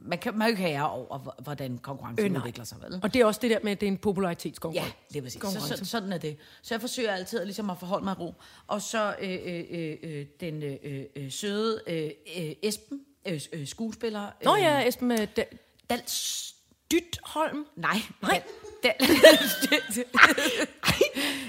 [0.00, 2.40] man kan, man jo ikke have ære over, hvor- hvordan konkurrencen Øh, nej.
[2.40, 3.00] udvikler sig, vel?
[3.02, 4.94] og det er også det der med, at det er en Ja, popularitetskonkurrence.
[5.08, 5.42] det er præcis.
[5.42, 6.36] Så, så, sådan er det.
[6.62, 8.34] Så jeg forsøger altid ligesom at forholde mig ro.
[8.66, 13.66] Og så øh, øh, øh, øh, den øh, øh, søde øh, øh, Esben, øh, øh,
[13.66, 14.26] skuespiller.
[14.26, 15.56] Øh, Nå ja, Esben øh, Da-
[15.90, 16.46] Dals...
[16.92, 17.66] Dytholm.
[17.76, 17.96] Nej.
[18.22, 18.42] Nej.
[18.82, 18.92] Dal,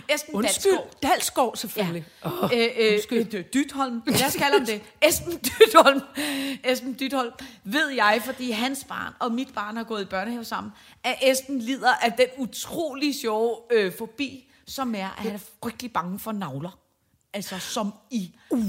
[0.09, 0.71] Esben Undskyld.
[0.71, 1.01] Dalsgaard.
[1.03, 2.05] Dalsgaard, selvfølgelig.
[2.25, 2.29] Ja.
[2.29, 3.33] Oh, øh, øh, undskyld.
[3.33, 4.01] øh, Dytholm.
[4.07, 4.81] Lad os kalde ham det.
[5.09, 6.01] Esben Dytholm.
[6.63, 7.31] Esben Dytholm.
[7.63, 11.59] Ved jeg, fordi hans barn og mit barn har gået i børnehave sammen, at Esben
[11.59, 16.31] lider af den utrolig sjove øh, fobi, som er, at han er frygtelig bange for
[16.31, 16.77] navler.
[17.33, 18.59] Altså som i uh.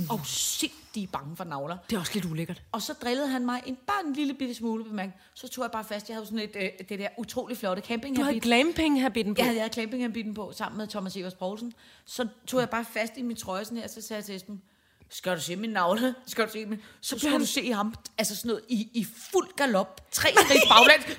[0.92, 1.76] Afsindige bange for navler.
[1.90, 2.62] Det er også lidt ulækkert.
[2.72, 5.20] Og så drillede han mig en, bare en lille bitte smule bemærkning.
[5.34, 8.16] Så tog jeg bare fast, jeg havde sådan et, øh, det der utrolig flotte camping
[8.16, 9.38] Du havde glamping-habitten på.
[9.38, 11.72] jeg havde jeg campinghabitten på sammen med Thomas Evers Poulsen.
[12.04, 14.62] Så tog jeg bare fast i min trøje sådan her, så sagde jeg til Esben,
[15.10, 16.14] skal du se min navle?
[16.26, 16.82] Skal du se min?
[17.00, 21.04] Så skulle du se ham, altså sådan noget, i, i fuld galop, tre skridt baglæns.
[21.04, 21.14] Ej,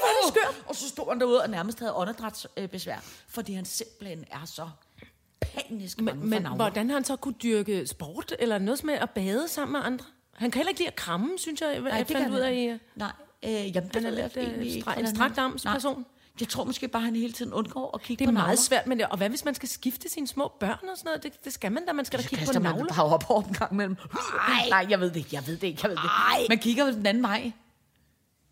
[0.00, 0.64] hvor er det skørt.
[0.68, 2.98] Og så stod han derude og nærmest havde åndedrætsbesvær,
[3.28, 4.68] fordi han simpelthen er så
[5.40, 6.54] panisk Men, men navler.
[6.56, 10.04] hvordan har han så kunne dyrke sport, eller noget med at bade sammen med andre?
[10.34, 12.40] Han kan heller ikke lide at kramme, synes jeg, Nej, jeg det fandt kan ud
[12.40, 12.52] af.
[12.52, 12.80] i- ikke.
[12.96, 13.12] Nej,
[13.44, 15.04] øh, jamen, det er lidt, øh, ikke, stra- en.
[15.64, 15.94] Nej.
[16.40, 18.56] Jeg tror måske bare, han hele tiden undgår at kigge Det er på meget navler.
[18.60, 21.22] svært, men det, og hvad hvis man skal skifte sine små børn og sådan noget?
[21.22, 22.94] Det, det skal man da, man skal da Så kigge på kaster man navler.
[22.94, 23.04] bare
[23.36, 23.96] op en gang imellem.
[24.48, 24.68] Nej.
[24.70, 26.38] Nej, jeg ved det ikke, jeg ved det ikke, jeg ved det Ej.
[26.40, 26.48] ikke.
[26.50, 27.52] Man kigger den anden vej.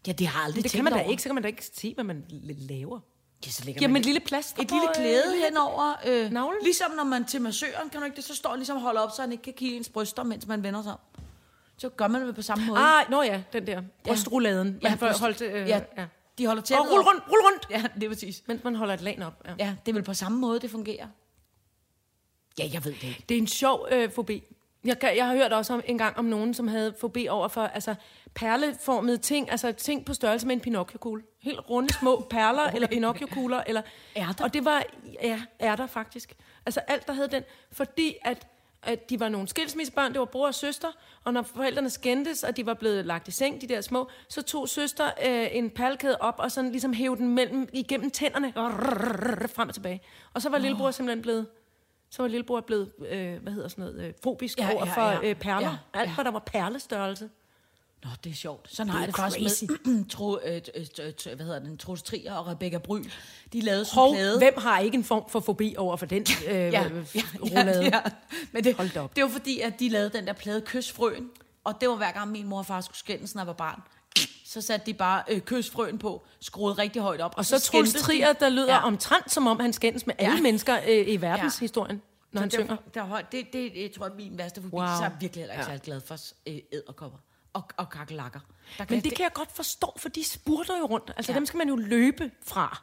[0.06, 1.10] Ja, det har aldrig Det tænkt kan man da over.
[1.10, 3.00] ikke, så kan man da ikke se, hvad man laver.
[3.46, 5.94] Ja, så lægger man man et lille plaster et på, lille øh, klæde lille- henover.
[6.06, 6.62] Øh, navlen?
[6.62, 9.00] Ligesom når man til massøren, kan du ikke det, så står han ligesom og holder
[9.00, 10.98] op, så han ikke kan kigge ens bryster, mens man vender sig om.
[11.78, 12.78] Så gør man det på samme måde.
[12.80, 13.82] Ah, nå ja, den der.
[14.04, 14.78] Brystrulladen.
[14.82, 16.06] Man får bryst- holdt, øh, ja, ja.
[16.38, 16.76] de holder til.
[16.76, 17.66] Og rul rundt, rul rundt!
[17.70, 18.42] Ja, det er præcis.
[18.46, 19.42] Mens man holder et lag op.
[19.46, 19.54] Ja.
[19.58, 21.06] Ja, det er vel på samme måde, det fungerer.
[22.58, 23.24] Ja, jeg ved det ikke.
[23.28, 24.44] Det er en sjov øh, fobi.
[24.86, 27.48] Jeg, kan- jeg har hørt også om, en gang om nogen, som havde fobi over
[27.48, 27.94] for altså,
[28.34, 31.22] perleformede ting, altså ting på størrelse med en Pinocchio-kugle.
[31.40, 33.62] Helt runde små perler eller Pinocchio-kugler.
[33.66, 33.82] Eller,
[34.16, 34.44] Ærter?
[34.44, 34.82] Og det var,
[35.22, 36.32] ja, er der faktisk.
[36.66, 38.46] Altså alt, der havde den, fordi at,
[38.82, 40.88] at de var nogle skilsmissebørn, det var bror og søster,
[41.24, 44.42] og når forældrene skændtes, og de var blevet lagt i seng, de der små, så
[44.42, 48.70] tog søster øh, en perlekæde op, og sådan ligesom hævde den mellem, igennem tænderne, og
[49.50, 50.00] frem og tilbage.
[50.34, 51.46] Og så var lillebror simpelthen blevet
[52.10, 55.10] så var lillebror blevet, øh, hvad hedder sådan noget, øh, fobisk Ja, over ja, for
[55.10, 55.30] ja.
[55.30, 55.76] øh, perler.
[55.94, 57.28] Ja, Alt, hvad der var perlestørrelse.
[58.04, 58.68] Nå, det er sjovt.
[58.74, 62.34] Sådan har jeg det faktisk med tro, øh, øh, øh, hvad hedder den, Troels Trier
[62.34, 62.98] og Rebecca Bry.
[63.52, 64.38] De lavede sådan Hov, plade.
[64.38, 66.90] hvem har ikke en form for fobi over for den øh, ja, ja,
[67.52, 68.00] ja, ja.
[68.52, 69.16] Men det, Hold op.
[69.16, 71.30] det var fordi, at de lavede den der plade Kysfrøen.
[71.64, 73.80] Og det var hver gang min mor og far skulle skændes, når jeg var barn.
[74.56, 77.34] Så satte de bare øh, Kysfrøen på, skruede rigtig højt op.
[77.36, 77.98] Og så skændtes de.
[78.00, 78.74] Trier, der lyder Ja.
[78.74, 78.86] ja.
[78.86, 80.42] omtrent som om han skændes med alle Ja.
[80.42, 82.02] mennesker øh, i verdenshistorien,
[82.32, 82.76] når Så han det, synger.
[82.94, 84.86] Der, er højt- det, det, jeg tror, at min værste fobi, Wow.
[84.86, 85.66] så er jeg virkelig heller ikke Ja.
[85.66, 86.14] særlig glad for
[86.48, 87.18] øh, æderkopper
[87.52, 88.40] og, og kakelakker.
[88.78, 91.12] Der Men det kan jeg godt forstå, for de spurter jo rundt.
[91.16, 91.34] Altså, Ja.
[91.34, 91.38] ja.
[91.38, 92.82] dem skal man jo løbe fra.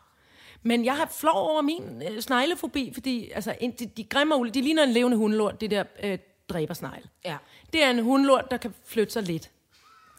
[0.64, 4.52] Men jeg har flov over min øh, sneglefobi, fordi altså, en- de, de grimme ule,
[4.52, 6.18] de ligner en levende hundelort, det der øh,
[6.50, 7.10] dræbersnegle.
[7.26, 7.38] Ja.
[7.74, 9.50] Det er en hundelort, der kan flytte sig lidt.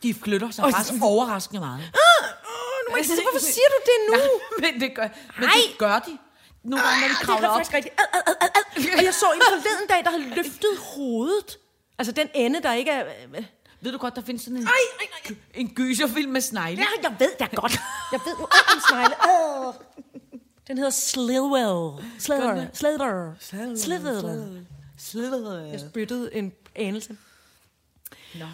[0.05, 1.81] De flytter sig Og- faktisk overraskende meget.
[1.81, 2.27] Åh,
[2.85, 4.13] nu må jeg sige, hvorfor siger du det nu?
[4.17, 4.29] Nej,
[4.73, 6.19] men det gør, men det gør de.
[6.65, 7.57] Nogle gange, når de det kravler er op.
[7.59, 7.95] faktisk rigtigt.
[8.01, 8.99] Ad, ad, ad, ad, ad.
[8.99, 11.59] Og jeg så en forleden dag, der havde løftet hovedet.
[11.99, 13.05] Altså den ende, der ikke er...
[13.81, 15.35] Ved du godt, der findes sådan en, Ej, ej, ej.
[15.55, 16.79] en gyserfilm med snegle?
[16.83, 17.81] Ja, jeg ved da godt.
[18.13, 19.15] Jeg ved jo om snegle.
[19.31, 19.75] Åh.
[20.69, 22.03] Den hedder Slither.
[22.19, 22.67] Slither.
[22.73, 23.35] Slither.
[23.77, 24.51] Slither.
[24.99, 25.61] Slither.
[25.61, 27.17] Jeg spyttede en anelse.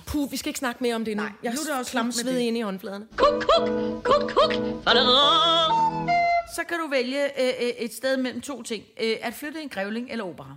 [0.06, 1.22] Puh, vi skal ikke snakke mere om det nu.
[1.22, 2.46] Nej, jeg nu er det også klam slut med sved det.
[2.46, 3.06] ind i håndfladerne.
[3.16, 3.68] Kuk, kuk,
[4.04, 4.52] kuk, kuk.
[6.54, 8.84] Så kan du vælge øh, øh, et sted mellem to ting.
[9.00, 10.56] Øh, at flytte en grævling eller opera.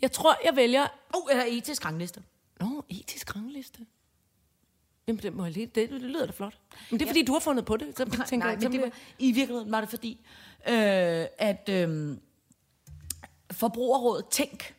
[0.00, 0.86] Jeg tror, jeg vælger...
[1.14, 2.22] Oh, eller etisk rangliste.
[2.60, 3.78] Nå, etisk rangliste.
[5.06, 6.58] Jamen, det, må jeg lige, det, det lyder da flot.
[6.90, 7.96] Men det er, fordi du har fundet på det.
[7.96, 10.20] Så tænker Nej, jeg, men det var, i virkeligheden var det fordi,
[10.68, 12.16] øh, at øh,
[13.52, 14.74] forbrugerrådet Tænk?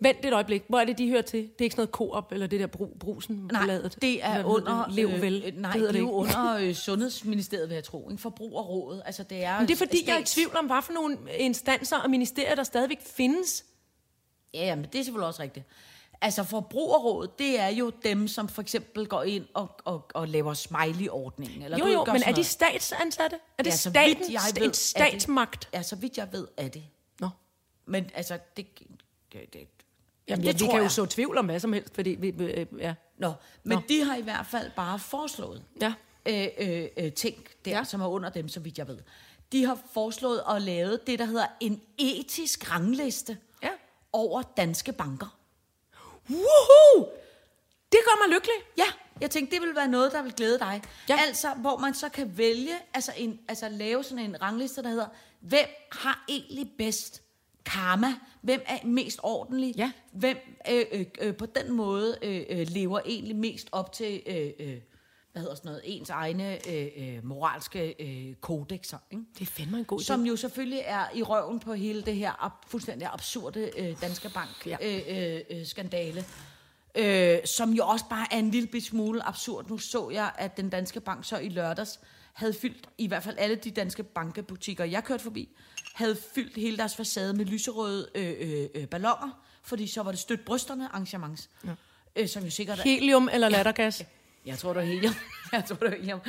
[0.00, 0.62] Vent et øjeblik.
[0.68, 1.42] Hvor er det, de hører til?
[1.42, 3.98] Det er ikke sådan noget koop eller det der bru, brusen Nej, bladet.
[4.02, 4.84] det er Hvad under...
[4.84, 4.94] det?
[4.94, 5.42] Lev vel.
[5.46, 6.12] Øh, nej, det, det er jo ikke.
[6.12, 8.10] under øh, Sundhedsministeriet, vil jeg tro.
[8.10, 8.22] Ikke?
[8.22, 9.02] Forbrugerrådet.
[9.06, 10.92] Altså, det er, Men det er fordi, jeg er i stats- tvivl om, hvad for
[10.92, 13.64] nogle instanser og ministerier, der stadigvæk findes.
[14.54, 15.66] Ja, men det er selvfølgelig også rigtigt.
[16.20, 20.54] Altså forbrugerrådet, det er jo dem, som for eksempel går ind og, og, og laver
[20.54, 21.62] smiley-ordningen.
[21.62, 23.36] Eller Jo, jo, men er de statsansatte?
[23.58, 25.68] Er det Ja, staten, jeg ved, en er det- statsmagt?
[25.74, 26.84] Ja, så vidt jeg ved, er det.
[27.20, 27.28] Nå.
[27.86, 28.66] Men altså, det...
[29.32, 29.68] det, det
[30.28, 30.90] Jamen, det ja, tror kan jo jeg.
[30.90, 32.94] så tvivl om hvad som helst, fordi vi, øh, ja.
[33.18, 33.32] Nå,
[33.64, 33.82] men Nå.
[33.88, 35.92] de har i hvert fald bare foreslået Ja.
[36.28, 37.84] øh, øh, øh, ting der, ja.
[37.84, 38.98] Som er under dem, så vidt jeg ved.
[39.52, 43.68] De har foreslået at lave det, der hedder en etisk rangliste Ja.
[44.12, 45.36] over danske banker.
[46.30, 47.08] Woohoo!
[47.92, 48.54] Det gør mig lykkelig.
[48.78, 48.84] Ja,
[49.20, 50.82] jeg tænkte, det ville være noget, der vil glæde dig.
[51.08, 51.18] Ja.
[51.26, 55.06] Altså, hvor man så kan vælge, altså, en, altså lave sådan en rangliste, der hedder,
[55.40, 57.22] hvem har egentlig bedst
[57.66, 58.06] karma?
[58.42, 59.74] Hvem er mest ordentlig?
[59.76, 59.92] Ja.
[60.12, 60.36] Hvem
[60.70, 64.76] øh, øh, øh, på den måde øh, øh, lever egentlig mest op til, øh, øh,
[65.32, 69.24] hvad hedder sådan noget, ens egne øh, øh, moralske øh, kodexer, ikke?
[69.34, 70.04] Det er fandme en god idé.
[70.04, 74.30] Som jo selvfølgelig er i røven på hele det her ab- fuldstændig absurde øh, Danske
[74.34, 75.02] Bank-skandale.
[75.08, 75.32] Ja.
[75.32, 76.24] Øh, øh, øh, skandale.
[76.94, 79.70] øh, som jo også bare er en lille bit smule absurd.
[79.70, 82.00] Nu så jeg, at den Danske Bank så i lørdags
[82.32, 85.48] havde fyldt, i hvert fald alle de danske bankebutikker, jeg kørte forbi,
[85.94, 90.20] havde fyldt hele deres facade med lyserøde øh, øh, øh, ballonger, fordi så var det
[90.20, 91.50] stødt brysterne arrangements.
[91.64, 91.70] Ja.
[92.16, 92.82] Øh, som jo sikkert er...
[92.82, 94.04] Helium eller lattergas?
[94.46, 95.14] Jeg tror, det var helium.
[95.52, 96.20] jeg tror, det var helium.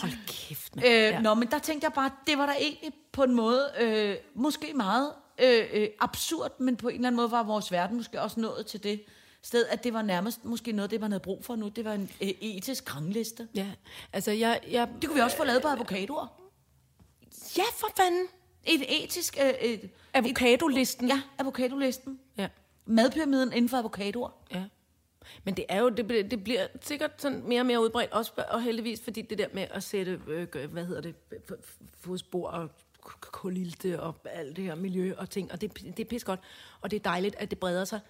[0.00, 0.86] Hold kæft, mand.
[0.86, 1.08] Øh, Ja.
[1.08, 1.20] ja.
[1.20, 4.72] Nå, men der tænkte jeg bare, det var da egentlig på en måde, øh, måske
[4.74, 8.40] meget øh, øh, absurd, men på en eller anden måde var vores verden måske også
[8.40, 9.02] nået til det
[9.42, 11.68] sted, at det var nærmest måske noget, det man havde brug for nu.
[11.68, 13.48] Det var en øh, etisk rangliste.
[13.54, 13.66] Ja,
[14.12, 14.60] altså jeg...
[14.70, 16.26] jeg Det kunne vi også få lavet på avocadoer.
[17.56, 18.26] ja, for fanden.
[18.66, 19.36] Et etisk...
[19.42, 21.08] Øh, et, Avocadolisten.
[21.08, 22.18] ja, avocadolisten.
[22.38, 22.48] ja.
[22.86, 24.30] Madpyramiden inden for avocadoer.
[24.54, 24.64] Ja.
[25.44, 28.32] Men det er jo, det, bliver- det bliver sikkert sådan mere og mere udbredt, også
[28.50, 31.14] og heldigvis, fordi det der med at sætte, øh, hvad hedder det,
[32.00, 32.70] fodspor og
[33.20, 36.40] kulilte og alt det her miljø og ting, og det, det er pis godt,
[36.80, 38.00] og det er dejligt, at det breder sig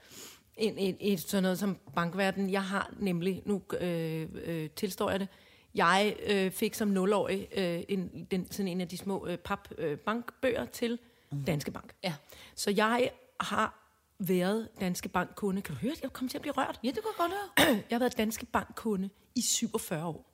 [0.57, 2.51] ind i, i sådan noget som bankverden.
[2.51, 5.29] Jeg har nemlig, nu øh, øh, tilstår jeg det,
[5.75, 9.69] jeg øh, fik som nulårig øh, en, den, sådan en af de små øh, pap
[9.79, 10.99] øh, bankbøger til
[11.47, 11.95] Danske Bank.
[12.05, 12.15] Ja.
[12.55, 13.11] Så jeg
[13.41, 13.85] har
[14.19, 15.63] været Danske Bank-kunde.
[15.63, 16.81] Kan du høre, at jeg kommer til at blive rørt?
[16.85, 17.77] Ja, det kunne jeg godt høre.
[17.91, 20.31] Jeg har været Danske Bank-kunde i 47 år.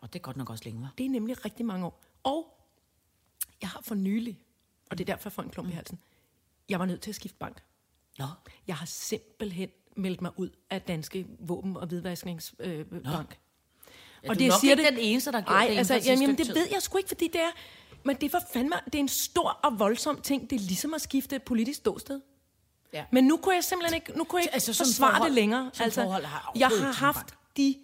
[0.00, 0.92] Og det er godt nok også længe, var.
[0.98, 2.02] Det er nemlig rigtig mange år.
[2.22, 2.46] Og
[3.62, 4.38] jeg har for nylig,
[4.90, 5.98] og det er derfor, jeg får en klump i halsen,
[6.68, 7.62] Jeg var nødt til at skifte bank.
[8.18, 8.26] Nå.
[8.66, 12.68] Jeg har simpelthen meldt mig ud af Danske Våben- og Hvidvaskningsbank.
[12.68, 13.38] Øh, bank.
[14.22, 16.22] Ja, du er nok ikke den eneste, der har gjort Ej, det altså, det sidste
[16.24, 17.50] jamen, det ved jeg sgu ikke, fordi det er...
[18.04, 20.50] Men det er for fandme, det er en stor og voldsom ting.
[20.50, 22.20] Det er ligesom at skifte et politisk ståsted.
[22.92, 23.04] Ja.
[23.12, 25.30] Men nu kunne jeg simpelthen ikke, nu kunne jeg ikke Altså, altså, sådan forsvare forhold-
[25.30, 25.70] det længere.
[25.80, 27.76] Altså, har jeg har ikke haft de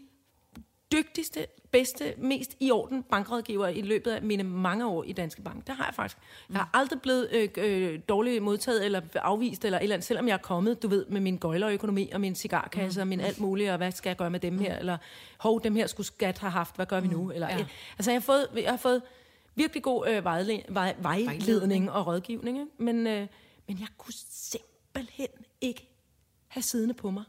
[0.92, 5.66] dygtigste, bedste, mest i orden bankrådgiver i løbet af mine mange år i Danske Bank.
[5.66, 6.18] Det har jeg faktisk.
[6.50, 10.34] Jeg har aldrig blevet øh, øh, dårligt modtaget eller afvist eller eller andet, selvom jeg
[10.34, 13.02] er kommet, du ved, med min gøjlerøkonomi og min cigarkasse mm.
[13.02, 14.78] og min alt muligt, og hvad skal jeg gøre med dem her?
[14.78, 14.98] Eller,
[15.38, 17.30] hov, dem her skulle skat have haft, hvad gør vi nu?
[17.30, 17.56] Eller, Ja.
[17.58, 17.66] ja.
[17.98, 19.02] Altså, jeg har fået, jeg har fået
[19.54, 22.70] virkelig god øh, vejledning, vej, vejledning og rådgivning, ikke?
[22.78, 23.26] Men, øh,
[23.68, 25.28] men jeg kunne simpelthen
[25.60, 25.88] ikke
[26.48, 27.24] have siddende på mig.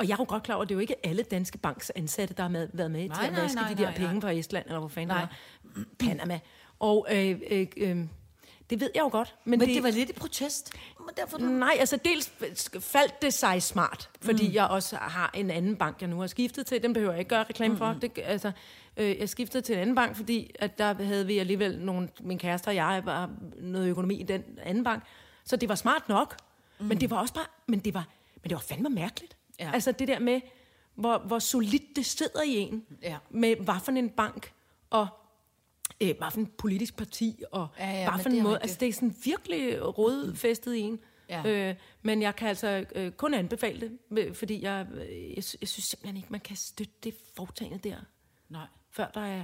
[0.00, 1.92] Og jeg er jo godt klar over, at det er jo ikke alle danske banks
[1.94, 3.96] ansatte, der har med, været med Nej, til at nej, vaske nej, de der nej,
[3.96, 4.20] penge nej.
[4.20, 5.20] fra Estland, eller hvor fanden Nej.
[5.20, 5.28] det
[5.76, 5.84] var.
[5.98, 6.40] Panama.
[6.78, 7.96] Og øh, øh, øh,
[8.70, 9.34] det ved jeg jo godt.
[9.44, 10.72] Men, Men det var lidt i protest.
[10.98, 11.44] Men derfor, du...
[11.44, 12.32] Nej, altså dels
[12.80, 14.54] faldt det sig smart, fordi mm.
[14.54, 16.82] jeg også har en anden bank, jeg nu har skiftet til.
[16.82, 17.96] Den behøver jeg ikke gøre reklame for.
[18.02, 18.52] Det, altså,
[18.96, 22.38] øh, jeg skiftede til en anden bank, fordi at der havde vi alligevel nogle, min
[22.38, 25.02] kæreste og jeg, var noget økonomi i den anden bank.
[25.44, 26.36] Så det var smart nok.
[26.78, 26.86] Mm.
[26.86, 28.08] Men det var også bare, men det var,
[28.42, 29.36] men det var fandme mærkeligt.
[29.60, 29.70] Ja.
[29.74, 30.40] Altså det der med,
[30.94, 33.18] hvor, hvor solidt det sidder i en, Ja.
[33.30, 34.52] med hvad for en bank,
[34.90, 35.08] og
[36.00, 38.58] øh, hvad for en politisk parti, og Ja, ja, hvad for en måde.
[38.62, 41.00] Altså det er sådan virkelig rodfæstet i en.
[41.28, 41.68] Ja.
[41.70, 45.72] Øh, men jeg kan altså øh, kun anbefale det, fordi jeg, øh, jeg, jeg synes
[45.84, 47.96] simpelthen ikke, man kan støtte det foretagende der,
[48.48, 48.66] Nej.
[48.90, 49.42] før der er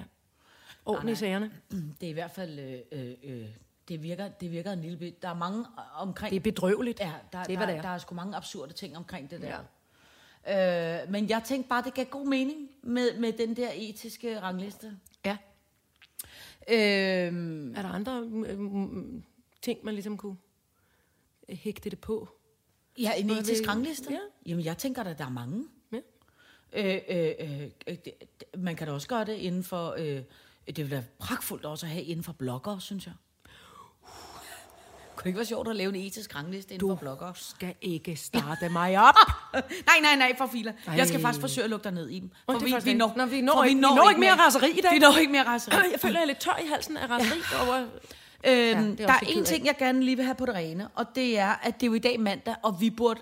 [0.86, 1.50] orden i sagerne.
[2.00, 2.58] Det er i hvert fald...
[2.58, 3.46] Øh, øh, øh,
[3.88, 5.22] det virker, det virker en lille bit.
[5.22, 5.64] Der er mange
[5.94, 6.30] omkring...
[6.30, 7.00] Det er bedrøveligt.
[7.00, 7.82] Ja, der, det er, der, hvad det er.
[7.82, 9.48] der er sgu mange absurde ting omkring det der.
[9.48, 9.58] Ja.
[10.48, 14.96] Øh, men jeg tænkte bare, det gav god mening med, med den der etiske rangliste.
[15.24, 15.36] Ja.
[16.68, 16.76] Øh,
[17.76, 18.58] Er der andre øh,
[19.62, 20.36] ting, man ligesom kunne
[21.48, 22.28] hægte det på?
[22.98, 24.12] ja, en Hvad etisk vil- rangliste?
[24.12, 24.18] Ja.
[24.46, 25.64] Jamen, jeg tænker da, der er mange.
[25.92, 26.00] Ja.
[26.72, 27.96] Øh, øh, øh, øh,
[28.62, 29.94] man kan da også gøre det inden for...
[29.98, 30.22] Øh,
[30.66, 33.14] det vil da pragtfuldt også at have inden for blogger, synes jeg.
[35.16, 37.32] Kunne det ikke være sjovt at lave en etisk rangliste inden Du for blogger?
[37.34, 39.14] skal ikke starte mig op.
[39.54, 40.72] nej, nej, nej, for filer.
[40.86, 40.94] Ej.
[40.94, 42.28] Jeg skal faktisk forsøge at lukke dig ned i dem.
[42.28, 42.98] Det er faktisk rigtigt.
[43.16, 44.92] Nå, vi når for ikke- vi når ikke mere raseri i dag.
[44.92, 45.76] Vi når ikke mere raseri.
[45.92, 47.66] Jeg føler, jeg er lidt tør i halsen af raseri ja.
[47.68, 47.76] over...
[47.76, 47.86] Øhm,
[48.44, 51.06] Ja, er der er en ting, jeg gerne lige vil have på det rene, og
[51.14, 53.20] det er, at det er jo i dag mandag, og vi burde,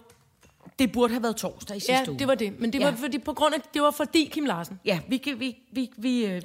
[0.78, 2.18] det burde have været torsdag i sidste Ja, uge.
[2.18, 2.60] det var det.
[2.60, 2.90] Men det Ja.
[2.90, 4.80] var, fordi, på grund af, det var fordi Kim Larsen.
[4.84, 6.42] Ja, vi, vi, vi, vi, vi, øh,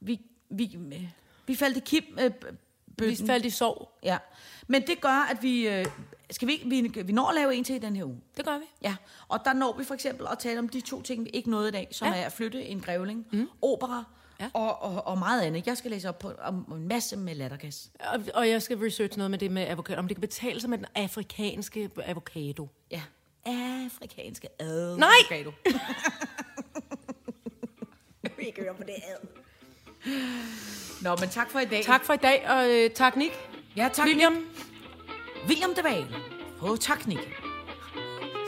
[0.00, 1.02] vi, vi, øh,
[1.46, 2.30] vi faldt i Kim øh,
[2.96, 3.26] b- Vi bøtten.
[3.26, 3.90] faldt i sorg.
[4.02, 4.18] Ja,
[4.66, 5.86] men det gør, at vi, øh,
[6.30, 8.20] skal vi, vi, vi når at lave en til i den her uge.
[8.36, 8.64] Det gør vi.
[8.82, 8.96] Ja,
[9.28, 11.68] og der når vi for eksempel at tale om de to ting, vi ikke nåede
[11.68, 12.14] i dag, som ja.
[12.14, 13.48] Er at flytte en grævling, mm.
[13.62, 14.04] opera
[14.40, 14.50] ja.
[14.54, 15.66] Og, og, og meget andet.
[15.66, 17.90] Jeg skal læse op på om en masse med lattergas.
[18.00, 19.98] Og, og jeg skal research noget med det med avocado.
[19.98, 22.68] Om det kan betale sig med den afrikanske avocado.
[22.90, 23.02] Ja,
[23.46, 24.96] afrikanske ad.
[24.96, 25.08] Nej!
[25.30, 25.50] avocado.
[28.38, 29.41] Vi ikke høre på det ad.
[31.02, 31.84] Nå, men tak for i dag.
[31.84, 33.32] Tak for i dag, og øh, tak Nick.
[33.76, 34.06] Ja, tak.
[34.06, 34.46] William.
[35.48, 36.06] William de Waal
[36.58, 37.18] på teknik.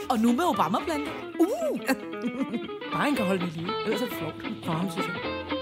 [0.09, 1.11] Og nu med Obama-planter.
[2.91, 3.67] Bare han kan holde mit liv.
[3.85, 4.33] Ellers er det flot.
[4.65, 5.54] For ham, synes jeg.